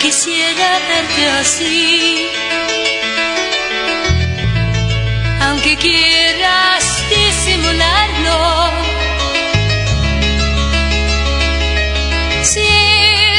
[0.00, 2.26] Quisiera verte así.
[5.50, 8.38] aunque quieras disimularlo.
[12.42, 12.60] Si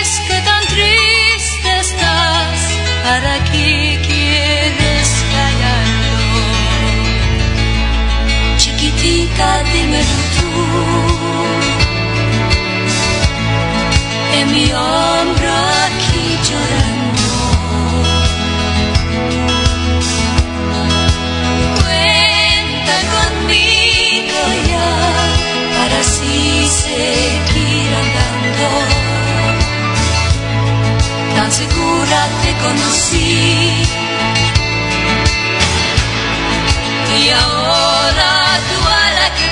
[0.01, 2.59] es que tan triste estás,
[3.03, 6.43] ¿para qué quieres callarlo?
[8.57, 10.49] Chiquitita, dímelo tú.
[14.39, 15.40] En mi hombro
[26.91, 28.69] seguir andando.
[31.35, 33.83] Tan segura te conocí
[37.19, 38.31] y ahora
[38.69, 39.47] tú a la que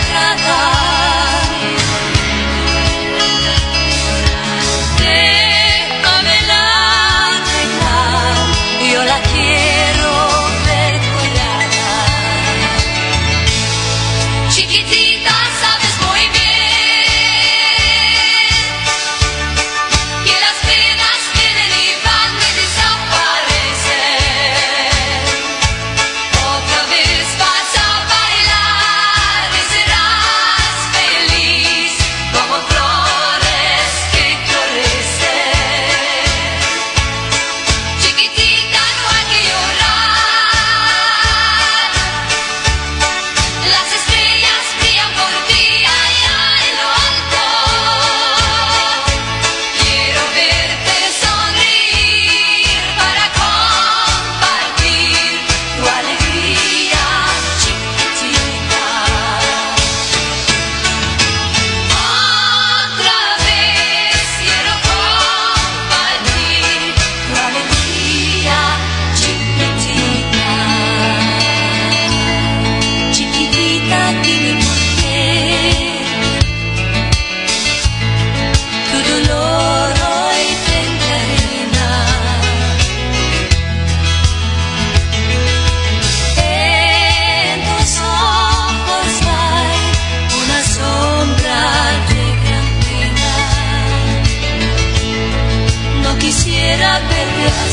[97.08, 97.69] quisiera verte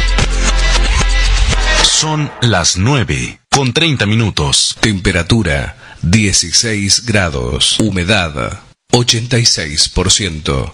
[1.84, 4.76] Son las 9 con 30 minutos.
[4.82, 7.80] Temperatura 16 grados.
[7.80, 8.60] Humedad
[8.92, 10.74] 86%.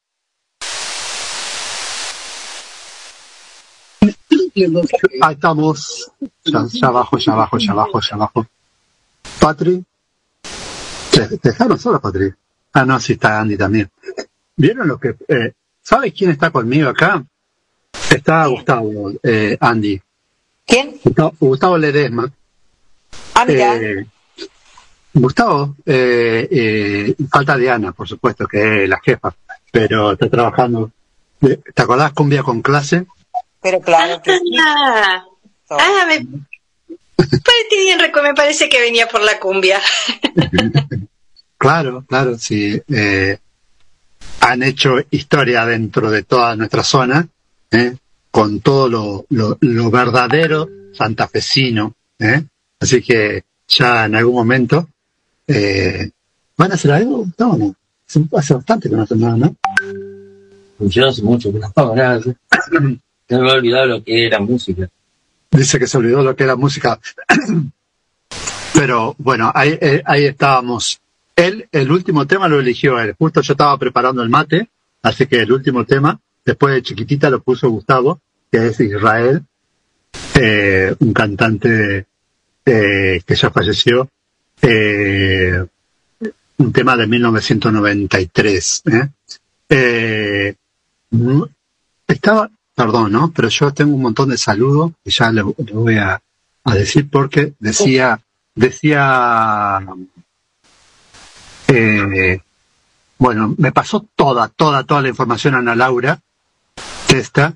[4.69, 6.11] pro- Ahí estamos.
[6.45, 8.47] Ya, ya abajo, ya abajo, ya abajo, ya abajo.
[9.39, 9.83] Patri.
[11.11, 12.31] ¿Te, dejaron sola, Patri?
[12.73, 13.89] Ah, no, sí está Andy también.
[14.55, 15.15] ¿Vieron lo que...
[15.27, 17.23] Eh, ¿Sabes quién está conmigo acá?
[18.09, 20.01] Está Gustavo, eh, Andy.
[20.65, 20.95] ¿Quién?
[21.03, 22.31] Gustavo, Gustavo Ledesma.
[23.33, 23.75] Ah, mira.
[23.77, 24.05] Eh,
[25.13, 29.33] Gustavo, eh, eh, falta Diana, por supuesto, que es la jefa,
[29.71, 30.91] pero está trabajando.
[31.39, 33.05] ¿Te acordás cumbia con clase?
[33.61, 34.57] Pero claro que sí.
[34.59, 35.23] Ah,
[35.69, 36.25] ah, me,
[37.17, 39.79] parece bien, recu- me parece que venía por la cumbia.
[41.57, 42.81] Claro, claro, sí.
[42.87, 43.37] eh,
[44.39, 47.27] han hecho historia dentro de toda nuestra zona,
[47.69, 47.95] ¿eh?
[48.31, 51.93] con todo lo, lo, lo verdadero santafesino.
[52.17, 52.43] ¿eh?
[52.79, 54.87] Así que ya en algún momento
[55.45, 56.09] eh,
[56.57, 57.27] van a hacer algo.
[57.37, 57.75] No, no.
[58.09, 59.55] Hace- Hace bastante que no hacen nada, ¿no?
[60.79, 62.19] Yo hace mucho que no hago nada.
[63.31, 64.89] Yo me he olvidado lo que era música.
[65.51, 66.99] Dice que se olvidó lo que era música.
[68.73, 70.99] Pero bueno, ahí, eh, ahí estábamos.
[71.33, 73.15] Él, el último tema lo eligió él.
[73.17, 74.67] Justo yo estaba preparando el mate,
[75.01, 78.19] así que el último tema, después de chiquitita, lo puso Gustavo,
[78.51, 79.43] que es Israel,
[80.35, 82.05] eh, un cantante
[82.65, 84.09] eh, que ya falleció.
[86.57, 88.83] un tema de 1993.
[88.91, 89.09] ¿eh?
[89.69, 90.53] Eh,
[91.11, 91.43] mm,
[92.07, 93.31] estaba, perdón, ¿no?
[93.31, 96.21] Pero yo tengo un montón de saludos y ya lo voy a,
[96.65, 98.21] decir porque decía,
[98.55, 99.79] decía,
[101.67, 102.39] eh,
[103.17, 106.19] bueno, me pasó toda, toda, toda la información a Ana Laura,
[107.09, 107.55] esta,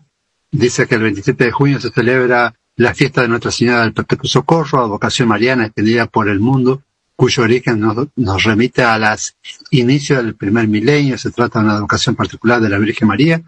[0.52, 4.30] dice que el 27 de junio se celebra la fiesta de Nuestra Señora del Perpetuo
[4.30, 6.82] Socorro, advocación mariana extendida por el mundo,
[7.16, 9.38] cuyo origen nos, nos remite a las
[9.72, 11.18] inicios del primer milenio.
[11.18, 13.42] Se trata de una educación particular de la Virgen María,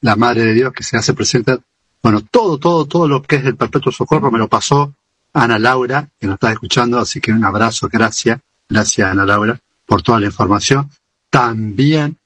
[0.00, 1.58] la Madre de Dios que se hace presente.
[2.02, 4.94] Bueno, todo, todo, todo lo que es el perpetuo socorro me lo pasó
[5.32, 10.02] Ana Laura, que nos está escuchando, así que un abrazo, gracias, gracias Ana Laura por
[10.02, 10.90] toda la información.
[11.30, 12.16] También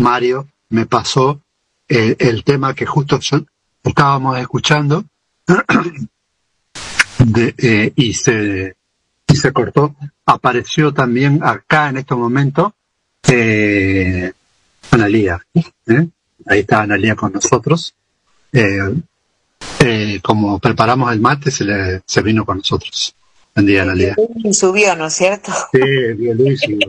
[0.00, 1.40] Mario me pasó
[1.88, 3.18] el, el tema que justo
[3.82, 5.04] estábamos escuchando
[7.18, 8.76] de, eh, y se
[9.26, 9.94] y se cortó.
[10.26, 12.74] Apareció también acá en este momento
[13.28, 14.32] eh,
[14.90, 15.40] Analía.
[15.54, 16.08] ¿eh?
[16.46, 17.94] Ahí está Analía con nosotros.
[18.52, 18.78] Eh,
[19.80, 23.14] eh, como preparamos el mate, se, le, se vino con nosotros.
[23.54, 24.14] Buen día, Analía.
[24.44, 25.50] Y subió, ¿no es cierto?
[25.72, 25.80] Sí.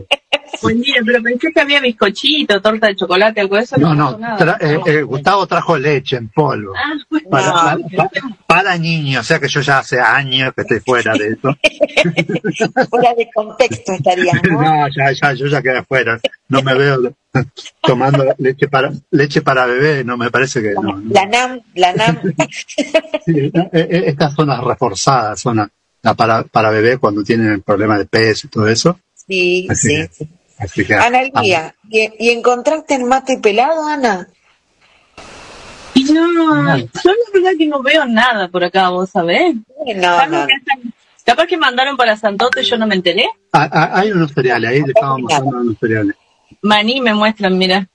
[0.62, 3.76] Buen día, pero pensé que había bizcochito, torta de chocolate, algo de eso.
[3.78, 6.74] No, no, tra- eh, eh, Gustavo trajo leche en polvo.
[6.76, 7.28] Ah, bueno.
[7.30, 8.10] Para, para,
[8.46, 11.56] para niños, o sea que yo ya hace años que estoy fuera de eso.
[12.90, 14.60] Fuera de contexto estarías, ¿no?
[14.62, 16.20] No, ya, ya, yo ya quedé fuera.
[16.48, 16.98] No me veo
[17.82, 20.82] tomando leche para leche para bebé, no me parece que no.
[20.82, 21.02] no.
[21.10, 22.20] La NAM, la NAM.
[23.24, 25.68] Sí, eh, eh, estas zonas reforzadas, zona
[26.02, 28.98] la para, para bebé cuando tienen problemas de peso y todo eso.
[29.26, 29.94] Sí, Así sí.
[30.18, 34.28] que- así que- Ana Lía, ¿y, y encontraste el mate pelado, Ana?
[35.94, 39.54] Y no, yo la verdad que no veo nada por acá, vos sabés.
[39.54, 40.46] No, Capaz no.
[40.46, 43.26] que están- Capaz que mandaron para Santoto y yo no me enteré.
[43.52, 46.16] Ah, ah, hay unos cereales, ahí le estábamos mostrando unos cereales.
[46.62, 47.86] Maní me muestran, mira.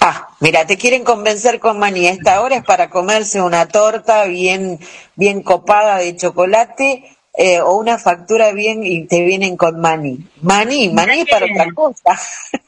[0.00, 2.06] Ah, mira, te quieren convencer con maní.
[2.06, 4.78] Esta hora es para comerse una torta bien,
[5.16, 7.04] bien copada de chocolate
[7.34, 10.18] eh, o una factura bien y te vienen con maní.
[10.42, 12.20] Maní, maní es para otra cosa.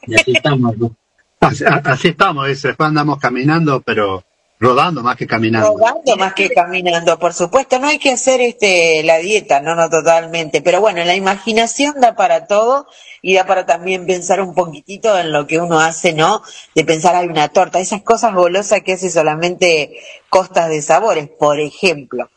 [0.07, 0.77] Y así estamos.
[0.77, 0.95] ¿no?
[1.39, 4.23] Así, a- así estamos, dice, después andamos caminando, pero
[4.59, 5.77] rodando más que caminando.
[5.77, 7.77] Rodando más que caminando, por supuesto.
[7.77, 10.61] No hay que hacer este la dieta, no, no totalmente.
[10.61, 12.87] Pero bueno, la imaginación da para todo
[13.21, 16.41] y da para también pensar un poquitito en lo que uno hace, ¿no?
[16.73, 19.95] De pensar hay una torta, esas cosas golosas que hace solamente
[20.29, 22.29] costas de sabores, por ejemplo.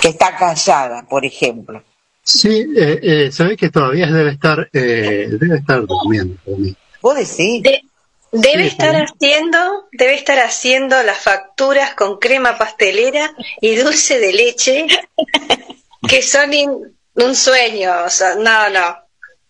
[0.00, 1.82] Que está callada, por ejemplo.
[2.22, 6.36] Sí, eh, eh, se ve que todavía debe estar, eh, debe estar durmiendo.
[7.00, 7.62] ¿Vos decís?
[8.32, 9.06] Debe Sí, estar también.
[9.06, 9.58] haciendo,
[9.92, 14.86] debe estar haciendo las facturas con crema pastelera y dulce de leche,
[16.08, 18.96] que son in- un sueño, o sea, no, no.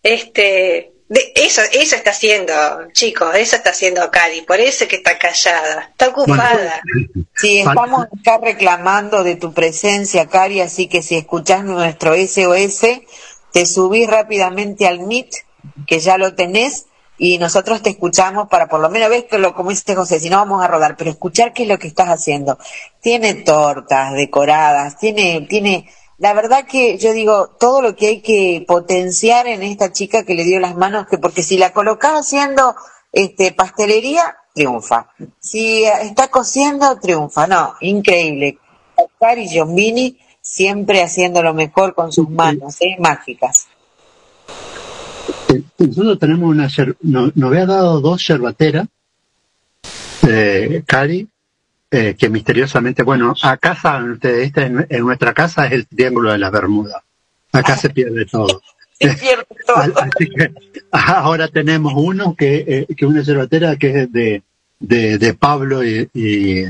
[0.03, 2.53] Este, de- eso, eso está haciendo,
[2.93, 6.81] chicos, eso está haciendo Cari, por eso es que está callada, está ocupada.
[7.35, 13.01] Sí, estamos acá reclamando de tu presencia, Cari, así que si escuchás nuestro SOS,
[13.53, 15.29] te subís rápidamente al Meet,
[15.85, 16.85] que ya lo tenés,
[17.19, 20.29] y nosotros te escuchamos para por lo menos ves que lo como dice José, si
[20.29, 22.59] no vamos a rodar, pero escuchar qué es lo que estás haciendo.
[23.01, 25.89] Tiene tortas decoradas, tiene, tiene,
[26.19, 30.33] la verdad que yo digo, todo lo que hay que potenciar en esta chica que
[30.35, 32.75] le dio las manos, que porque si la colocás haciendo
[33.11, 35.11] este pastelería, triunfa.
[35.39, 37.45] Si eh, está cociendo, triunfa.
[37.47, 38.57] No, increíble.
[39.19, 42.95] Cari Giombini siempre haciendo lo mejor con sus manos, ¿eh?
[42.99, 43.67] mágicas.
[45.49, 48.87] Eh, Nosotros tenemos una, yer- no- nos había dado dos yerbateras,
[50.27, 51.27] eh, Cari,
[51.91, 56.31] eh, que misteriosamente, bueno, acá saben ustedes, esta en, en nuestra casa es el triángulo
[56.31, 57.01] de las Bermudas.
[57.51, 58.61] Acá se pierde todo.
[59.75, 60.51] Al- Así que
[60.91, 64.41] ahora tenemos uno que, eh, que una yerbatera que es de,
[64.79, 66.65] de, de Pablo y, y,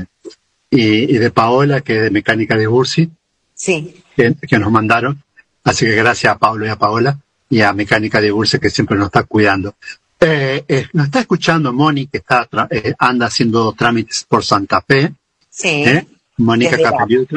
[1.18, 3.10] de Paola, que es de Mecánica de Bursi,
[3.54, 4.02] Sí.
[4.16, 5.22] que, que nos mandaron.
[5.64, 7.18] Así que gracias a Pablo y a Paola
[7.50, 9.74] y a Mecánica de Burse que siempre nos está cuidando.
[10.20, 14.80] Eh, eh, nos está escuchando Moni, que está tra- eh, anda haciendo trámites por Santa
[14.80, 15.12] Fe.
[15.48, 15.68] Sí.
[15.68, 16.06] ¿eh?
[16.38, 17.36] Mónica Desde Capelluto.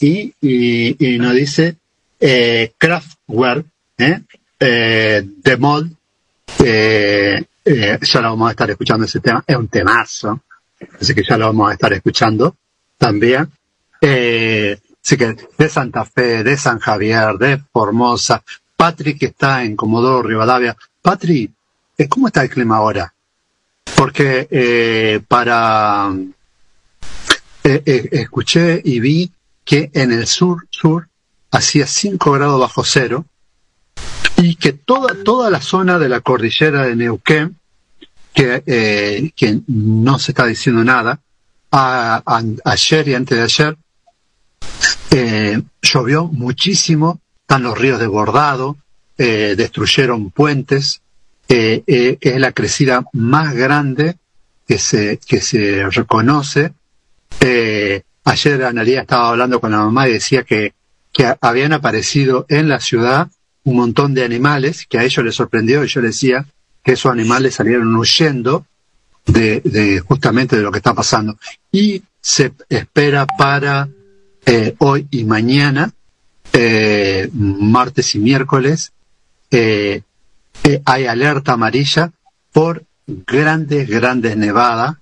[0.00, 1.76] Y, y, y nos dice
[2.18, 5.86] eh, Kraftwerk, The Mod,
[6.58, 10.40] ya lo vamos a estar escuchando ese tema, es un temazo,
[11.00, 12.56] así que ya lo vamos a estar escuchando
[12.98, 13.48] también.
[14.00, 18.42] Así que de Santa Fe, de San Javier, de Formosa,
[18.76, 20.76] Patrick que está en Comodoro Rivadavia.
[21.00, 21.50] Patrick,
[22.08, 23.14] ¿cómo está el clima ahora?
[23.96, 26.10] Porque eh, para
[27.64, 29.30] eh, eh, escuché y vi
[29.64, 31.08] que en el sur sur
[31.50, 33.24] hacía 5 grados bajo cero
[34.36, 37.56] y que toda toda la zona de la cordillera de Neuquén
[38.34, 41.20] que eh, que no se está diciendo nada
[41.70, 42.22] a-
[42.64, 43.76] ayer y antes de ayer
[45.10, 48.76] eh, llovió muchísimo están los ríos desbordados
[49.18, 51.02] eh, destruyeron puentes
[51.48, 54.16] eh, eh, es la crecida más grande
[54.66, 56.72] que se que se reconoce
[57.40, 60.74] eh, ayer Analia estaba hablando con la mamá y decía que,
[61.12, 63.28] que habían aparecido en la ciudad
[63.64, 66.46] un montón de animales que a ellos les sorprendió y yo les decía
[66.82, 68.66] que esos animales salieron huyendo
[69.26, 71.38] de, de justamente de lo que está pasando.
[71.70, 73.88] Y se espera para
[74.44, 75.92] eh, hoy y mañana,
[76.52, 78.92] eh, martes y miércoles,
[79.50, 80.02] eh,
[80.64, 82.10] eh, hay alerta amarilla
[82.52, 84.96] por grandes, grandes nevadas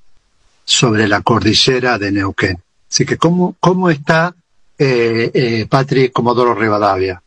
[0.64, 2.62] sobre la cordillera de Neuquén.
[2.90, 4.34] Así que, ¿cómo, cómo está
[4.78, 7.22] eh, eh, Patrick Comodoro Rivadavia?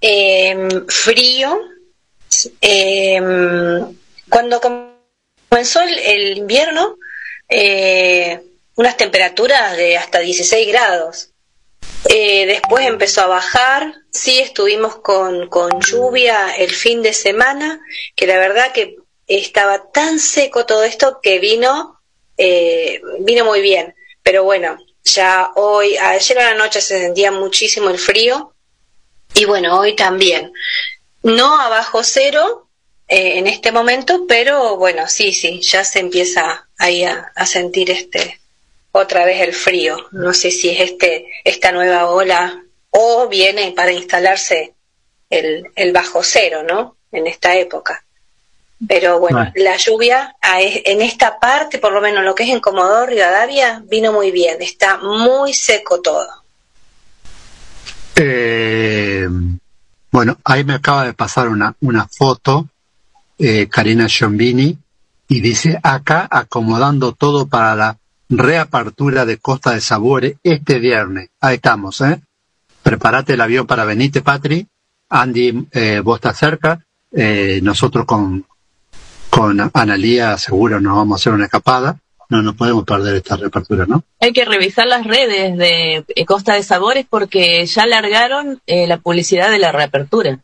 [0.00, 1.58] Eh, frío.
[2.60, 3.20] Eh,
[4.28, 6.96] cuando comenzó el, el invierno,
[7.48, 8.40] eh,
[8.74, 11.30] unas temperaturas de hasta 16 grados.
[12.08, 17.80] Eh, después empezó a bajar, sí estuvimos con, con lluvia el fin de semana,
[18.14, 18.96] que la verdad que
[19.26, 22.00] estaba tan seco todo esto que vino,
[22.36, 23.94] eh, vino muy bien.
[24.22, 28.52] Pero bueno, ya hoy, ayer a la noche se sentía muchísimo el frío
[29.34, 30.52] y bueno, hoy también.
[31.22, 32.68] No abajo cero
[33.08, 37.90] eh, en este momento, pero bueno, sí, sí, ya se empieza ahí a, a sentir
[37.90, 38.40] este
[38.96, 39.96] otra vez el frío.
[40.12, 44.74] No sé si es este esta nueva ola o viene para instalarse
[45.30, 46.96] el, el bajo cero, ¿no?
[47.12, 48.02] En esta época.
[48.88, 49.52] Pero bueno, Bueno.
[49.56, 54.12] la lluvia en esta parte, por lo menos lo que es en Comodoro Rivadavia, vino
[54.12, 54.60] muy bien.
[54.60, 56.28] Está muy seco todo.
[58.16, 59.28] Eh,
[60.10, 62.66] bueno, ahí me acaba de pasar una, una foto,
[63.38, 64.78] eh, Karina Giombini,
[65.28, 67.98] y dice acá acomodando todo para la
[68.28, 71.30] reapertura de Costa de Sabores este viernes.
[71.40, 72.20] Ahí estamos, ¿eh?
[72.82, 74.66] Prepárate el avión para venirte, Patri.
[75.08, 76.84] Andy, eh, vos estás cerca.
[77.12, 78.46] Eh, nosotros con,
[79.30, 81.98] con Analía seguro nos vamos a hacer una escapada.
[82.28, 84.02] No nos podemos perder esta reapertura, ¿no?
[84.20, 89.48] Hay que revisar las redes de Costa de Sabores porque ya largaron eh, la publicidad
[89.50, 90.40] de la reapertura.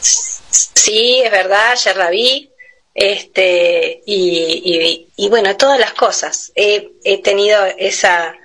[0.00, 2.50] Sí, es verdad, ayer la vi.
[2.94, 6.52] Este, y, y, y bueno, todas las cosas.
[6.54, 8.36] He, he tenido esa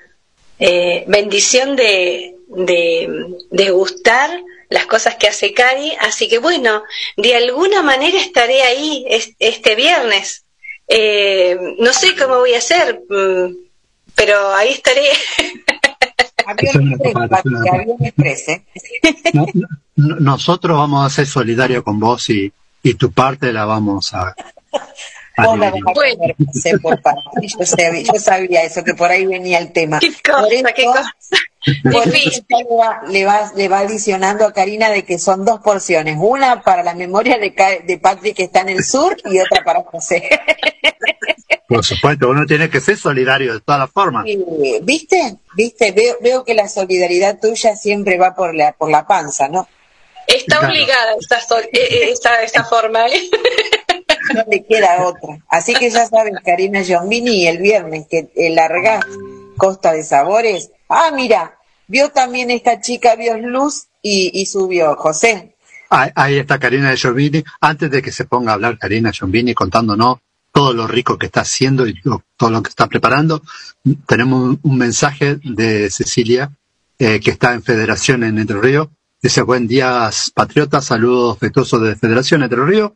[0.60, 4.32] eh, bendición de, de, de gustar
[4.70, 6.84] las cosas que hace Cari, así que bueno,
[7.18, 10.44] de alguna manera estaré ahí es- este viernes.
[10.88, 13.56] Eh, no sé cómo voy a hacer, mm,
[14.16, 15.04] pero ahí estaré.
[19.96, 22.52] Nosotros vamos a ser solidarios con vos y,
[22.84, 24.34] y tu parte la vamos a,
[25.38, 25.84] a Vos la dividir.
[25.86, 27.22] vas a comer, sé por parte.
[27.42, 30.00] Yo sabía, yo sabía eso, que por ahí venía el tema.
[30.00, 31.12] Qué cosa, Por eso- qué cosa.
[31.92, 35.44] por eso ya le va, le, va, le va adicionando a Karina de que son
[35.46, 36.16] dos porciones.
[36.20, 37.54] Una para la memoria de,
[37.86, 40.30] de Patrick que está en el sur y otra para José.
[41.68, 44.26] Por supuesto, uno tiene que ser solidario de todas las formas.
[44.82, 45.36] ¿Viste?
[45.56, 45.92] ¿Viste?
[45.92, 49.68] Veo, veo que la solidaridad tuya siempre va por la, por la panza, ¿no?
[50.36, 50.74] Está Claro.
[50.74, 53.08] obligada esta, eh, eh, esta, esta forma.
[53.08, 53.30] ¿eh?
[54.34, 55.40] No le queda otra.
[55.50, 59.04] Así que ya saben, Karina Giombini, el viernes que largás
[59.58, 60.70] Costa de Sabores.
[60.88, 61.58] Ah, mira,
[61.88, 64.96] vio también esta chica, vio luz y, y subió.
[64.96, 65.56] José,
[65.92, 67.44] Ahí, ahí está Karina de Giombini.
[67.62, 70.20] Antes de que se ponga a hablar Karina Giombini contándonos
[70.54, 72.00] todo lo rico que está haciendo y
[72.38, 73.42] todo lo que está preparando,
[74.08, 76.52] tenemos un, un mensaje de Cecilia,
[77.00, 78.90] eh, que está en Federación en Entre Ríos.
[79.22, 82.94] Dice, buen día, patriotas, saludos afectuosos de Federación Entre Ríos.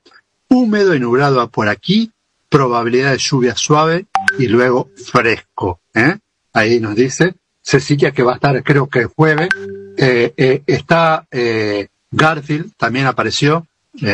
[0.48, 2.14] Húmedo y nublado por aquí,
[2.48, 4.06] probabilidad de lluvia suave
[4.40, 5.82] y luego fresco.
[5.94, 6.18] ¿eh?
[6.54, 9.50] Ahí nos dice Cecilia que va a estar, creo que el jueves.
[9.98, 13.68] Eh, eh, está eh, Garfield, también apareció.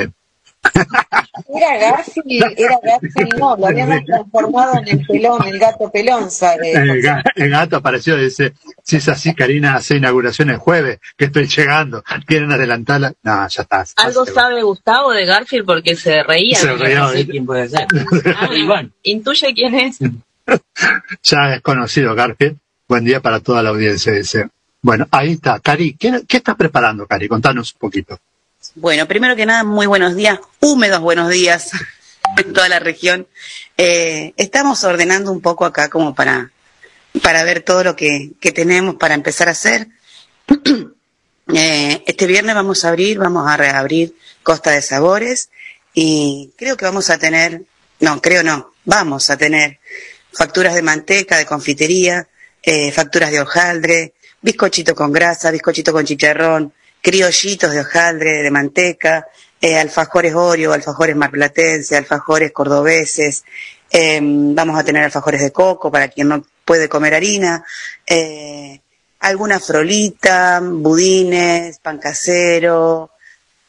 [1.47, 6.71] era Garfield, era Garfield, no, lo habíamos transformado en el pelón, el gato pelón, ¿sabe?
[6.73, 8.53] el, ga- el gato apareció y dice,
[8.83, 12.03] si es así, Karina hace inauguración el jueves, que estoy llegando.
[12.25, 13.13] ¿Quieren adelantarla?
[13.23, 13.85] No, ya está.
[13.97, 16.57] Algo sabe Gustavo de Garfield porque se reía.
[16.57, 17.87] Se reía, No sé quién puede ser.
[18.37, 18.49] Ah,
[19.03, 19.99] Intuye quién es.
[21.23, 22.57] Ya es conocido Garfield.
[22.87, 24.49] Buen día para toda la audiencia, dice.
[24.81, 25.59] Bueno, ahí está.
[25.59, 27.27] Cari, ¿qué, qué estás preparando, Cari?
[27.27, 28.17] Contanos un poquito.
[28.75, 31.71] Bueno, primero que nada, muy buenos días, húmedos buenos días
[32.37, 33.27] en toda la región.
[33.77, 36.51] Eh, estamos ordenando un poco acá como para,
[37.23, 39.87] para ver todo lo que, que tenemos para empezar a hacer.
[41.51, 45.49] Eh, este viernes vamos a abrir, vamos a reabrir Costa de Sabores
[45.95, 47.63] y creo que vamos a tener,
[48.01, 49.79] no, creo no, vamos a tener
[50.31, 52.27] facturas de manteca, de confitería,
[52.61, 54.13] eh, facturas de hojaldre,
[54.43, 56.71] bizcochito con grasa, bizcochito con chicharrón,
[57.01, 59.27] criollitos de hojaldre, de manteca,
[59.61, 63.43] eh, alfajores Oreo, alfajores marplatense, alfajores cordobeses,
[63.91, 67.65] eh, vamos a tener alfajores de coco para quien no puede comer harina,
[68.05, 68.81] eh,
[69.19, 73.11] alguna frolita, budines, pan casero,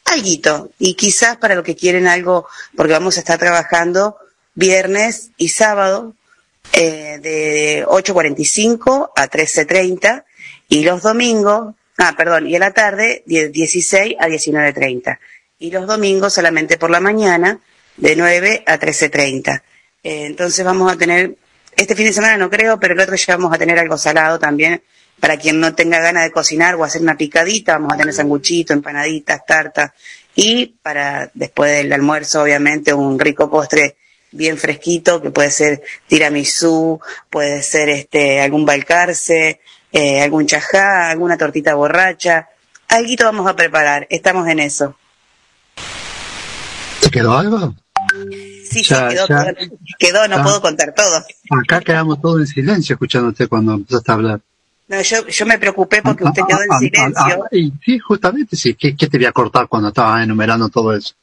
[0.05, 0.71] alguito.
[0.79, 2.47] Y quizás para lo que quieren algo,
[2.77, 4.17] porque vamos a estar trabajando
[4.55, 6.15] viernes y sábado
[6.73, 10.25] eh, de 8.45 a 13.30
[10.69, 15.19] y los domingos, ah, perdón, y a la tarde de 16 a 19.30
[15.59, 17.61] y los domingos solamente por la mañana
[17.97, 19.63] de 9 a 13.30.
[20.03, 21.37] Eh, entonces vamos a tener,
[21.77, 24.39] este fin de semana no creo, pero el otro ya vamos a tener algo salado
[24.39, 24.83] también
[25.21, 28.73] para quien no tenga ganas de cocinar o hacer una picadita, vamos a tener sanguchito,
[28.73, 29.93] empanaditas, tartas
[30.35, 33.97] y para después del almuerzo obviamente un rico postre
[34.33, 39.61] bien fresquito que puede ser tiramisú, puede ser este algún balcarce,
[39.93, 42.49] eh, algún chajá, alguna tortita borracha,
[42.89, 44.97] alguito vamos a preparar, estamos en eso.
[47.01, 47.75] ¿Te quedó algo?
[48.71, 49.45] Sí, Ya, sí, quedó, ya.
[49.55, 49.69] quedó,
[49.99, 50.43] quedó, no Ah.
[50.43, 51.25] puedo contar todo.
[51.63, 54.41] Acá quedamos todos en silencio escuchándote cuando empezaste a hablar.
[54.89, 57.45] No, yo, yo me preocupé porque usted quedó en Ah, ah, silencio.
[57.45, 58.75] ah, y sí, justamente, sí.
[58.75, 61.15] ¿Qué, qué te voy a cortar cuando estabas enumerando todo eso?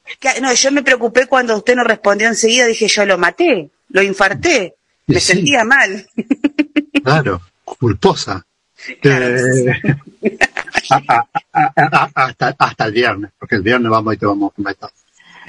[0.41, 4.76] No, yo me preocupé cuando usted no respondió enseguida, dije yo lo maté, lo infarté,
[5.07, 5.34] me sí.
[5.34, 6.07] sentía mal.
[7.03, 8.45] Claro, culposa.
[8.89, 9.81] Eh,
[10.91, 14.51] a- a- a- a- hasta, hasta el viernes, porque el viernes vamos y te vamos
[14.51, 14.89] a comentar.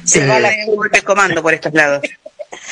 [0.05, 2.03] Se va la golpe comando por estos lados.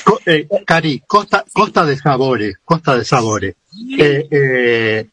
[0.05, 3.55] Co- eh, Cari, Costa, Costa de Sabores, Costa de Sabores.
[3.98, 5.06] Eh, eh,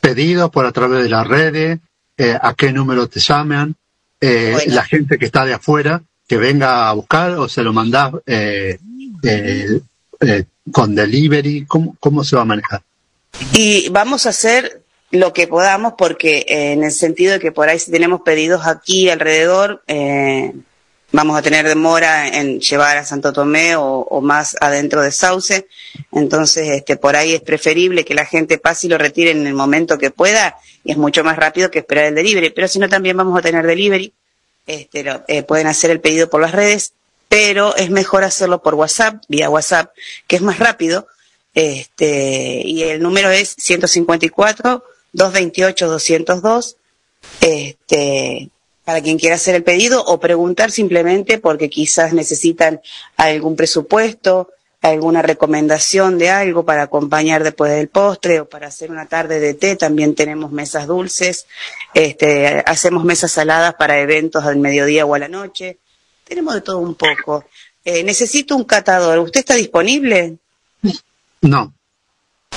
[0.00, 1.78] pedido por a través de las redes,
[2.40, 3.74] a qué número te llaman,
[4.20, 4.58] Bueno.
[4.68, 8.12] la gente que está de afuera, que venga a buscar o se lo mandás
[10.72, 12.82] con delivery, ¿cómo, ¿cómo se va a manejar?
[13.52, 17.68] Y vamos a hacer lo que podamos porque eh, en el sentido de que por
[17.68, 20.52] ahí si tenemos pedidos aquí alrededor, eh,
[21.12, 25.66] vamos a tener demora en llevar a Santo Tomé o, o más adentro de Sauce.
[26.12, 29.54] Entonces, este, por ahí es preferible que la gente pase y lo retire en el
[29.54, 32.50] momento que pueda y es mucho más rápido que esperar el delivery.
[32.50, 34.12] Pero si no, también vamos a tener delivery.
[34.66, 36.92] Este, lo- eh, pueden hacer el pedido por las redes,
[37.28, 39.92] pero es mejor hacerlo por WhatsApp, vía WhatsApp,
[40.26, 41.06] que es más rápido.
[41.54, 44.84] Este, y el número es 154
[45.16, 46.76] 228 202.
[47.40, 48.50] Este,
[48.84, 52.80] para quien quiera hacer el pedido o preguntar simplemente porque quizás necesitan
[53.16, 59.06] algún presupuesto, alguna recomendación de algo para acompañar después del postre o para hacer una
[59.06, 59.74] tarde de té.
[59.74, 61.46] También tenemos mesas dulces,
[61.94, 65.78] este, hacemos mesas saladas para eventos al mediodía o a la noche.
[66.22, 67.44] Tenemos de todo un poco.
[67.84, 69.18] Eh, necesito un catador.
[69.18, 70.36] ¿Usted está disponible?
[71.40, 71.72] No.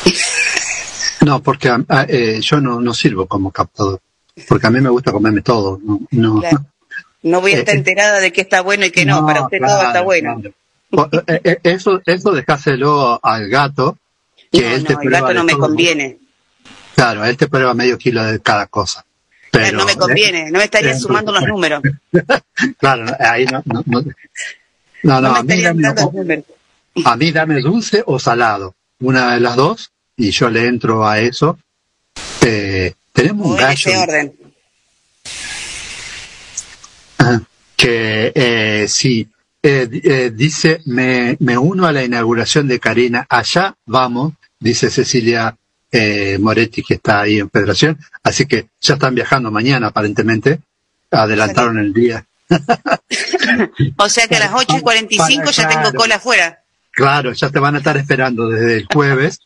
[1.25, 3.99] No, porque ah, eh, yo no, no sirvo como captador,
[4.47, 5.79] porque a mí me gusta comerme todo.
[5.83, 6.39] No, no.
[6.39, 6.65] Claro.
[7.21, 7.79] No voy a estar Eh, eh.
[7.79, 9.25] enterada de qué está bueno y qué no.
[9.25, 10.41] Para usted todo está bueno.
[11.27, 13.97] Eh, eh, eso, eso dejáselo al gato,
[14.51, 15.61] que él te el gato no me todo.
[15.61, 16.17] conviene.
[16.95, 19.05] Claro, él te prueba medio kilo de cada cosa.
[19.51, 21.81] Pero, no me conviene, no me estaría eh, sumando los números.
[22.77, 23.61] Claro, ahí no.
[23.65, 24.01] No, no,
[25.03, 26.43] no, no, a, mí dame,
[27.05, 31.19] a mí dame dulce o salado, una de las dos, y yo le entro a
[31.19, 31.57] eso.
[32.45, 34.33] Eh, tenemos un gallo orden.
[37.75, 39.27] que eh, sí,
[39.63, 45.55] eh, eh, dice, me, me uno a la inauguración de Karina, allá vamos, dice Cecilia
[45.91, 50.59] eh, Moretti, que está ahí en Federación, así que ya están viajando mañana aparentemente,
[51.09, 52.25] adelantaron el día.
[53.97, 56.59] O sea que a las 8 y 45 ya tengo cola afuera.
[56.91, 59.41] Claro, ya te van a estar esperando desde el jueves,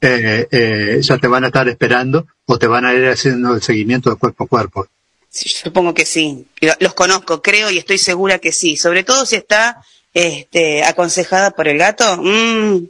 [0.00, 3.62] eh, eh, ya te van a estar esperando o te van a ir haciendo el
[3.62, 4.86] seguimiento de cuerpo a cuerpo.
[5.28, 6.46] Sí, Supongo que sí.
[6.60, 8.76] Lo- Los conozco, creo y estoy segura que sí.
[8.76, 9.82] Sobre todo si está
[10.12, 12.16] este, aconsejada por el gato.
[12.16, 12.84] Mm,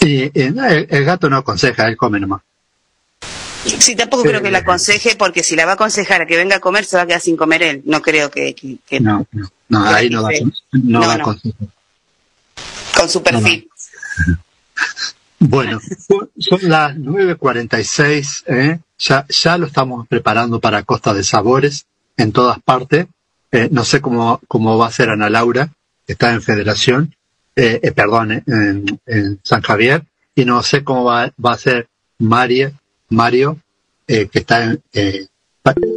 [0.00, 2.42] eh, el, el gato no aconseja, él come nomás.
[3.78, 6.56] sí, tampoco creo que la aconseje porque si la va a aconsejar a que venga
[6.56, 7.82] a comer se va a quedar sin comer él.
[7.84, 10.42] No creo que, que- que- No, no, no, ahí no Sí.
[10.72, 11.24] no No, da no.
[11.24, 11.54] consejo.
[12.96, 13.68] con su perfil.
[15.48, 15.80] Bueno,
[16.38, 18.78] son- las 9.46, ¿eh?
[18.98, 21.86] ya, ya lo estamos preparando para Costa de Sabores
[22.16, 23.06] en todas partes.
[23.50, 25.72] Eh, no sé cómo, cómo va a ser Ana Laura,
[26.06, 27.14] que está en Federación,
[27.56, 30.04] eh, eh, perdón, eh, en, San Javier,
[30.34, 31.88] y no sé cómo va, va a ser
[32.18, 32.72] María,
[33.10, 33.58] Mario,
[34.06, 34.80] eh, que está en...
[34.92, 35.26] eh,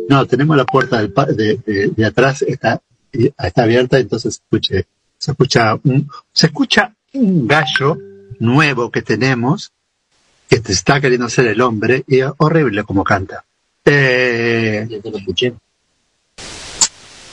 [0.10, 2.82] no, tenemos la puerta del de, de- de atrás, está,
[3.14, 7.98] y- está abierta, entonces se escucha, se escucha un, se escucha un gallo
[8.40, 9.72] nuevo que tenemos,
[10.50, 13.44] que te está queriendo ser el hombre, y es horrible como canta.
[13.86, 14.88] Eh,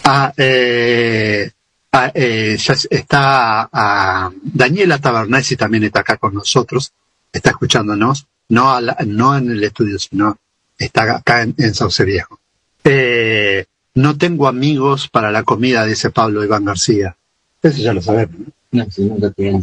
[0.05, 1.51] ah, eh,
[1.93, 6.93] ah, eh, ya está ah, Daniela Tabernesi también está acá con nosotros,
[7.33, 10.37] está escuchándonos, no, a la- no en el estudio, sino
[10.79, 12.39] está acá en, en Sauce Viejo.
[12.85, 13.65] Eh,
[13.95, 17.17] no tengo amigos para la comida, dice Pablo Iván García.
[17.63, 18.39] Eso ya lo sabemos.
[18.41, 18.47] ¿no?
[18.73, 19.11] No, sí,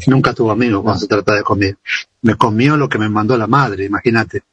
[0.08, 1.76] nunca tuvo amigos cuando se trata de comida.
[2.22, 4.44] Me comió lo que me mandó la madre, imagínate.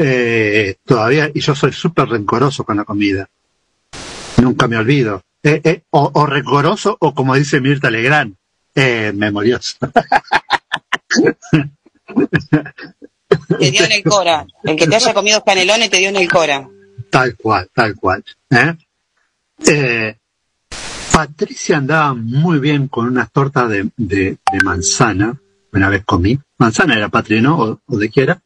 [0.00, 3.28] Eh, todavía, y yo soy súper rencoroso con la comida.
[4.40, 5.22] Nunca me olvido.
[5.42, 8.34] Eh, eh, o, o rencoroso, o como dice Mirta Legrand,
[8.74, 9.76] eh, memorioso.
[13.58, 14.46] Te dio en el Cora.
[14.62, 16.68] El que te haya comido canelones te dio en el Cora.
[17.10, 18.24] Tal cual, tal cual.
[18.50, 18.74] ¿eh?
[19.66, 20.16] Eh,
[21.16, 25.40] Patricia andaba muy bien con unas tortas de, manzana.
[25.72, 26.38] Una vez comí.
[26.58, 27.80] Manzana era Patri, ¿no?
[27.86, 28.42] O, de qué era.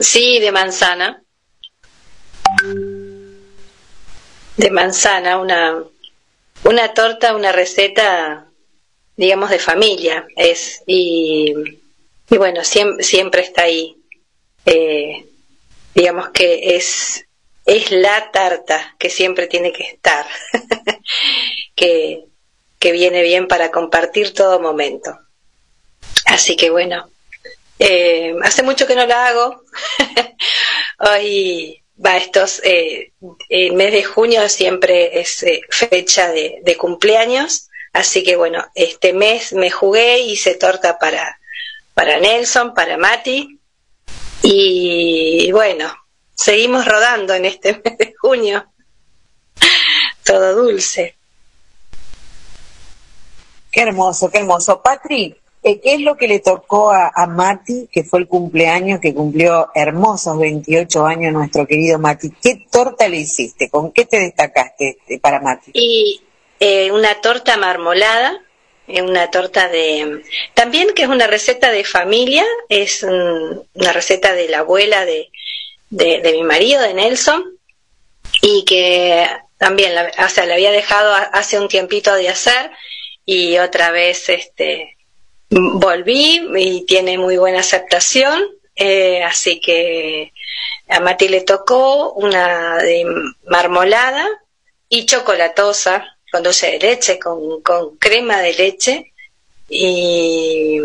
[0.00, 1.22] Sí, de manzana.
[4.56, 5.76] De manzana, una,
[6.64, 8.46] una torta, una receta,
[9.18, 10.82] digamos, de familia es.
[10.86, 11.52] Y,
[12.30, 13.94] y bueno, siempre, siempre está ahí.
[14.64, 15.26] Eh,
[15.94, 17.26] digamos que es,
[17.66, 20.26] es la tarta que siempre tiene que estar,
[21.74, 22.24] que,
[22.78, 25.18] que viene bien para compartir todo momento.
[26.26, 27.10] Así que bueno,
[27.78, 29.62] eh, hace mucho que no la hago.
[30.98, 33.12] Hoy va estos, eh,
[33.48, 39.12] el mes de junio siempre es eh, fecha de, de cumpleaños, así que bueno, este
[39.12, 41.38] mes me jugué, hice torta para,
[41.94, 43.60] para Nelson, para Mati,
[44.42, 45.94] y bueno,
[46.34, 48.66] seguimos rodando en este mes de junio.
[50.24, 51.16] Todo dulce.
[53.70, 54.82] Qué hermoso, qué hermoso.
[54.82, 59.00] Patri, eh, ¿qué es lo que le tocó a, a Mati, que fue el cumpleaños,
[59.00, 62.30] que cumplió hermosos 28 años nuestro querido Mati?
[62.42, 63.70] ¿Qué torta le hiciste?
[63.70, 65.70] ¿Con qué te destacaste eh, para Mati?
[65.74, 66.20] Y
[66.60, 68.40] eh, una torta marmolada,
[68.88, 70.22] una torta de...
[70.54, 75.30] También que es una receta de familia, es una receta de la abuela de,
[75.90, 77.42] de, de mi marido, de Nelson,
[78.42, 79.26] y que
[79.62, 82.72] también la, o sea, la había dejado hace un tiempito de hacer
[83.24, 84.96] y otra vez este
[85.50, 88.42] volví y tiene muy buena aceptación
[88.74, 90.32] eh, así que
[90.88, 93.06] a Mati le tocó una de
[93.46, 94.26] marmolada
[94.88, 99.12] y chocolatosa con dulce de leche con, con crema de leche
[99.68, 100.80] y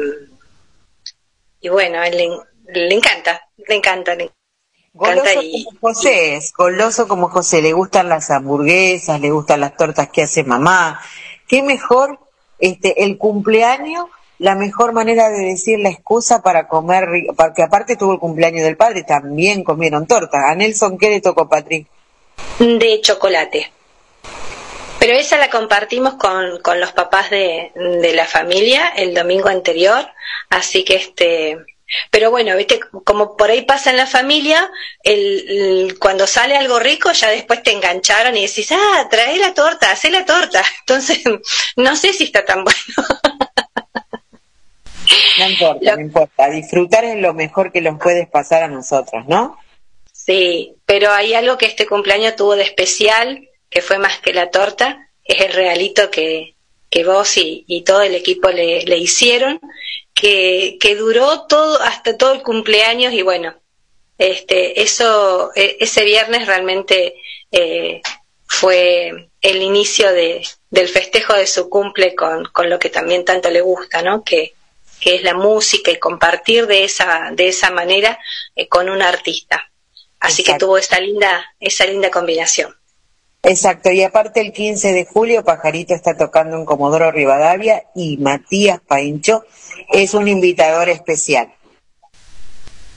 [1.62, 2.16] y bueno él
[2.68, 4.16] le encanta le encanta
[4.98, 9.78] Goloso y, como José es, goloso como José, le gustan las hamburguesas, le gustan las
[9.78, 11.00] tortas que hace mamá.
[11.48, 12.20] ¿Qué mejor
[12.60, 14.08] este el cumpleaños?
[14.40, 18.78] La mejor manera de decir la excusa para comer, porque aparte tuvo el cumpleaños del
[18.78, 20.50] padre, también comieron torta.
[20.50, 21.88] A Nelson, ¿qué le tocó, Patrick?
[22.60, 23.72] de chocolate.
[25.00, 30.08] Pero esa la compartimos con, con los papás de, de la familia el domingo anterior,
[30.50, 31.58] así que este,
[32.12, 34.70] pero bueno, viste, como por ahí pasa en la familia,
[35.04, 39.54] el, el- cuando sale algo rico ya después te engancharon y decís, ah, trae la
[39.54, 40.64] torta, hacé la torta.
[40.82, 41.22] Entonces,
[41.78, 42.78] no sé si está tan bueno.
[45.38, 46.50] No importa, no importa.
[46.50, 49.58] Disfrutar es lo mejor que nos puedes pasar a nosotros, ¿no?
[50.12, 54.50] Sí, pero hay algo que este cumpleaños tuvo de especial, que fue más que la
[54.52, 56.56] torta, es el regalito que,
[56.90, 59.60] que vos y, y todo el equipo le, le hicieron,
[60.20, 63.54] que, que duró todo, hasta todo el cumpleaños y bueno,
[64.18, 67.16] este, eso, e- ese viernes realmente
[67.52, 68.02] eh,
[68.48, 73.50] fue el inicio de, del festejo de su cumple con, con lo que también tanto
[73.50, 74.24] le gusta, ¿no?
[74.24, 74.54] Que,
[75.00, 78.20] que es la música y compartir de esa, de esa manera
[78.56, 79.72] eh, con un artista.
[80.20, 82.76] Así que tuvo esa linda, esa linda combinación.
[83.48, 88.82] Exacto, y aparte el 15 de julio Pajarito está tocando en Comodoro Rivadavia y Matías
[88.86, 89.46] Paincho
[89.90, 91.54] es un invitador especial.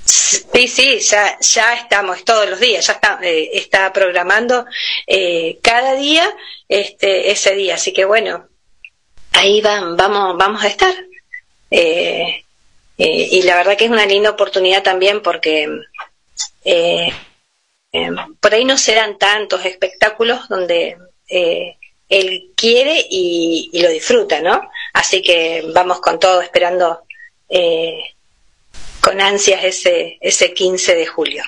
[0.04, 4.66] Sí, sí, ya, ya estamos todos los días, ya está, eh, está programando
[5.06, 6.28] eh, cada día
[6.68, 7.76] este, ese día.
[7.76, 8.48] Así que bueno,
[9.32, 10.94] ahí van, vamos, vamos a estar.
[11.70, 12.44] Eh,
[12.98, 15.68] eh, y la verdad que es una linda oportunidad también porque
[17.92, 18.10] eh,
[18.40, 20.96] por ahí no serán tantos espectáculos donde
[21.28, 21.76] eh,
[22.08, 24.60] él quiere y, lo disfruta, ¿no?
[24.92, 27.00] Así que vamos con todo esperando
[27.48, 28.00] eh,
[29.00, 31.44] con ansias ese, ese 15 de julio.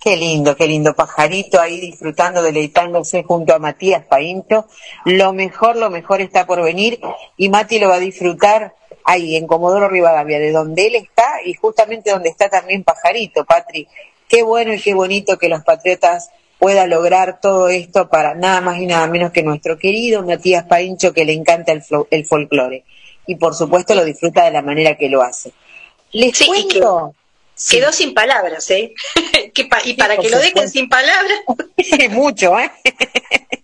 [0.00, 4.66] Qué lindo, qué lindo pajarito ahí disfrutando, deleitándose junto a Matías Paincho.
[5.04, 7.00] Lo mejor, lo mejor está por venir
[7.36, 11.54] y Mati lo va a disfrutar ahí en Comodoro Rivadavia, de donde él está y
[11.54, 13.88] justamente donde está también Pajarito, Patri.
[14.28, 18.78] Qué bueno y qué bonito que los patriotas puedan lograr todo esto para nada más
[18.78, 22.84] y nada menos que nuestro querido Matías Paincho que le encanta el, folclore
[23.26, 25.52] y por supuesto lo disfruta de la manera que lo hace.
[26.12, 27.14] Les Sí, que cuento.
[27.70, 28.92] quedó sin palabras, ¿eh?
[29.54, 31.38] que pa- y para que lo dejen sin palabras.
[32.10, 32.70] Mucho, ¿eh?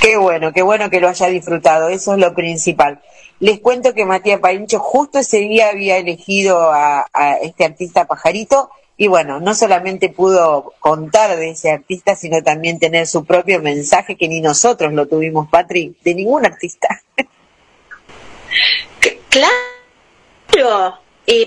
[0.00, 3.00] Qué bueno, qué bueno que lo haya disfrutado, eso es lo principal.
[3.40, 7.06] Les cuento que Matías Paincho justo ese día había elegido a,
[7.42, 13.08] este artista pajarito y bueno, no solamente pudo contar de ese artista, sino también tener
[13.08, 17.02] su propio mensaje que ni nosotros lo tuvimos, Patri, de ningún artista.
[19.28, 21.00] Claro,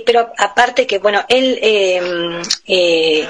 [0.05, 3.29] pero aparte que, bueno, él, eh, eh,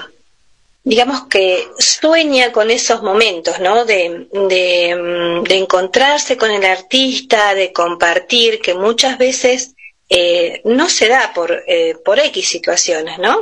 [0.87, 3.83] digamos que sueña con esos momentos, ¿no?
[3.83, 9.75] De, mm, de encontrarse con el artista, de compartir, que muchas veces
[10.07, 13.37] eh, no se da por, eh, por X situaciones, ¿no?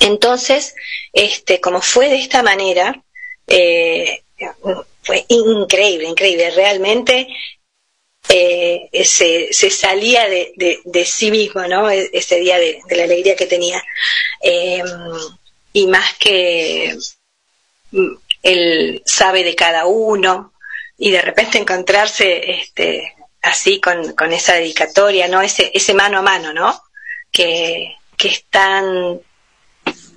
[0.00, 0.74] Entonces,
[1.12, 3.02] este, como fue de esta manera,
[3.46, 4.22] eh,
[5.02, 6.50] fue increíble, increíble.
[6.52, 7.28] Realmente
[8.30, 10.52] eh, se, se salía de,
[10.82, 11.90] de, sí mismo, ¿no?
[11.90, 13.82] E- Ese día de, de la alegría que tenía.
[14.40, 14.82] Eh,
[15.72, 16.96] y más que
[17.90, 20.52] mm, él sabe de cada uno
[20.98, 25.42] y de repente encontrarse este, así con, con esa dedicatoria, ¿no?
[25.42, 26.80] Ese, ese mano a mano, ¿no?
[27.30, 29.20] Que, que es tan...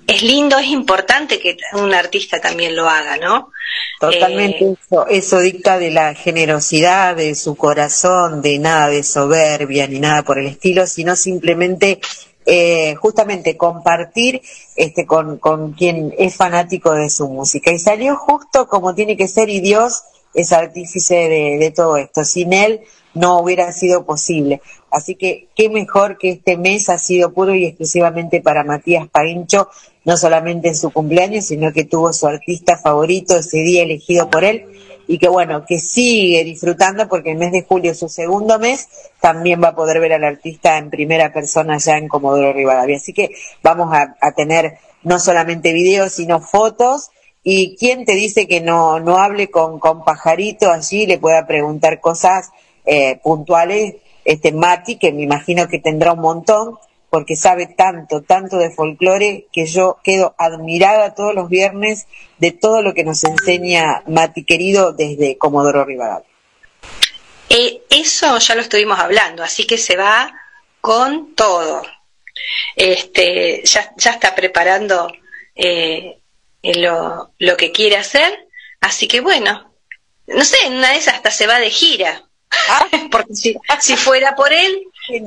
[0.06, 3.50] Es lindo, es importante que un artista también lo haga, ¿no?
[3.98, 9.88] Totalmente Eh, eso, eso dicta de la generosidad de su corazón, de nada de soberbia
[9.88, 11.98] ni nada por el estilo, sino simplemente
[12.46, 14.40] eh, justamente compartir
[14.76, 17.72] este con, con quien es fanático de su música.
[17.72, 22.24] Y salió justo como tiene que ser y Dios es artífice de, de todo esto.
[22.24, 22.80] Sin él
[23.14, 24.60] no hubiera sido posible.
[24.90, 29.68] Así que qué mejor que este mes ha sido puro y exclusivamente para Matías Paincho,
[30.04, 34.44] no solamente en su cumpleaños, sino que tuvo su artista favorito ese día elegido por
[34.44, 34.66] él
[35.08, 38.88] y que bueno, que sigue disfrutando porque el mes de julio, su segundo mes,
[39.20, 42.96] también va a poder ver al artista en primera persona ya en Comodoro Rivadavia.
[42.96, 43.30] Así que
[43.62, 47.10] vamos a, tener no solamente videos, sino fotos.
[47.44, 52.00] Y quién te dice que no, no hable con, con Pajarito allí, le pueda preguntar
[52.00, 52.50] cosas
[52.84, 56.78] eh, puntuales, este Mati, que me imagino que tendrá un montón,
[57.10, 62.06] porque sabe tanto, tanto de folclore, que yo quedo admirada todos los viernes
[62.38, 66.28] de todo lo que nos enseña Mati querido desde Comodoro Rivadavia.
[67.48, 70.34] Eh, eso ya lo estuvimos hablando, así que se va
[70.80, 71.82] con todo.
[72.74, 75.10] Este, ya, ya está preparando
[75.54, 76.18] eh,
[76.62, 78.48] lo, lo que quiere hacer,
[78.80, 79.72] así que bueno,
[80.26, 82.22] no sé, en una de esas hasta se va de gira.
[83.10, 84.82] Porque si, si fuera por él,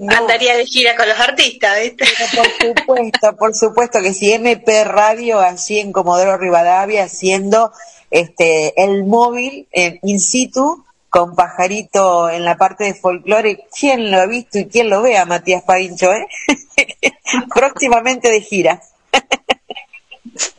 [0.10, 2.06] andaría de gira con los artistas, ¿viste?
[2.36, 7.72] Por supuesto, por supuesto que si MP Radio allí en Comodoro Rivadavia haciendo
[8.12, 14.20] este el móvil eh, in situ con pajarito en la parte de folclore, ¿quién lo
[14.20, 16.28] ha visto y quién lo ve a Matías Paincho, eh?
[17.54, 18.82] Próximamente de gira.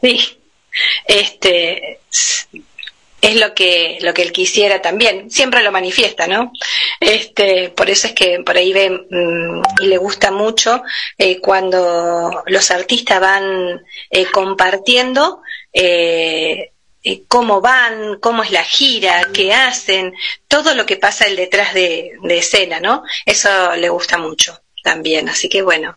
[0.01, 0.19] Sí,
[1.07, 2.01] este
[3.21, 5.31] es lo que lo que él quisiera también.
[5.31, 6.53] Siempre lo manifiesta, ¿no?
[6.99, 10.83] Este, por eso es que por ahí ve mm, y le gusta mucho
[11.19, 15.43] eh, cuando los artistas van eh, compartiendo.
[15.73, 16.73] Eh,
[17.03, 20.13] eh, cómo van, cómo es la gira, qué hacen,
[20.49, 23.05] todo lo que pasa el detrás de, de escena, ¿no?
[23.25, 25.97] Eso le gusta mucho también, así que bueno,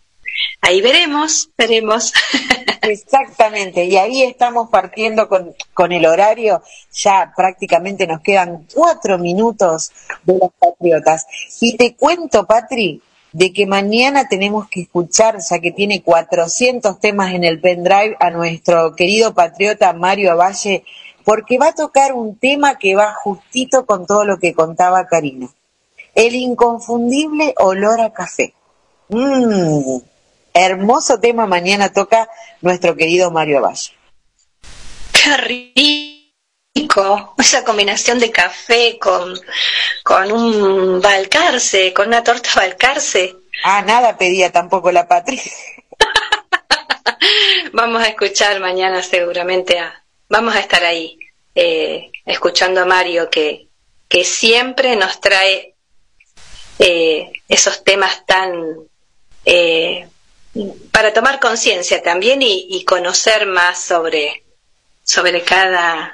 [0.62, 2.14] ahí veremos, veremos.
[2.82, 6.62] Exactamente, y ahí estamos partiendo con, con el horario,
[6.92, 9.92] ya prácticamente nos quedan cuatro minutos
[10.24, 11.26] de los Patriotas.
[11.62, 13.02] Y te cuento, Patri,
[13.34, 18.30] de que mañana tenemos que escuchar, ya que tiene 400 temas en el pendrive, a
[18.30, 20.86] nuestro querido patriota Mario Avalle,
[21.26, 25.50] porque va a tocar un tema que va justito con todo lo que contaba Karina.
[26.14, 28.54] El inconfundible olor a café.
[29.10, 29.98] Mmm,
[30.54, 32.30] hermoso tema mañana toca
[32.62, 33.94] nuestro querido Mario Avalle.
[35.12, 35.38] Qué
[36.74, 39.40] rico, esa combinación de café con,
[40.04, 43.36] con un balcarce, con una torta balcarce.
[43.64, 45.42] Ah, nada pedía tampoco la patria.
[47.74, 51.18] Vamos a escuchar mañana seguramente a, vamos a estar ahí,
[51.56, 53.68] eh, escuchando a Mario que,
[54.08, 55.76] que siempre nos trae
[56.80, 58.54] eh, esos temas tan
[59.46, 60.08] eh,
[60.92, 64.44] para tomar conciencia también y, conocer más sobre,
[65.04, 66.14] sobre cada,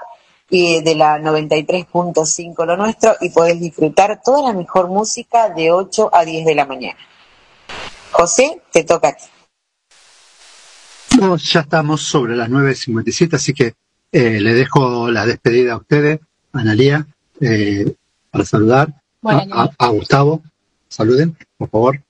[0.49, 6.09] y de la 93.5 lo nuestro y podés disfrutar toda la mejor música de 8
[6.11, 6.97] a 10 de la mañana.
[8.11, 9.25] José, te toca a ti.
[11.19, 13.75] No, ya estamos sobre las 9.57, así que
[14.11, 16.19] eh, le dejo la despedida a ustedes,
[16.53, 17.05] Analía,
[17.39, 17.93] eh,
[18.31, 18.89] para saludar
[19.21, 20.41] Bueno, a, a- a Gustavo.
[20.91, 22.03] Saluden, por favor.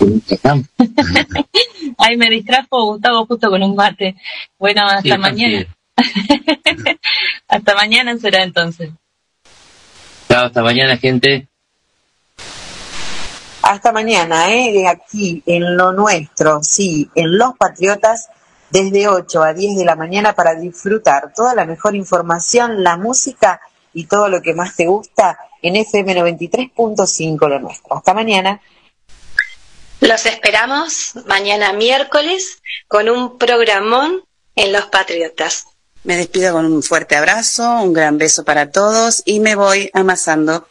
[1.98, 4.16] Ay, me distrajo Gustavo justo con un mate.
[4.58, 5.66] Bueno, hasta Sí, mañana.
[7.48, 8.88] hasta mañana será entonces.
[10.28, 11.46] Chao, hasta mañana, gente.
[13.60, 14.72] Hasta mañana, ¿eh?
[14.72, 18.30] De aquí, en lo nuestro, sí, en Los Patriotas,
[18.70, 23.60] desde 8 a 10 de la mañana para disfrutar toda la mejor información, la música
[23.92, 27.96] y todo lo que más te gusta en FM 93.5 lo nuestro.
[27.96, 28.60] Hasta mañana.
[30.00, 34.24] Los esperamos mañana miércoles con un programón
[34.56, 35.66] en Los Patriotas.
[36.04, 40.66] Me despido con un fuerte abrazo, un gran beso para todos y me voy amasando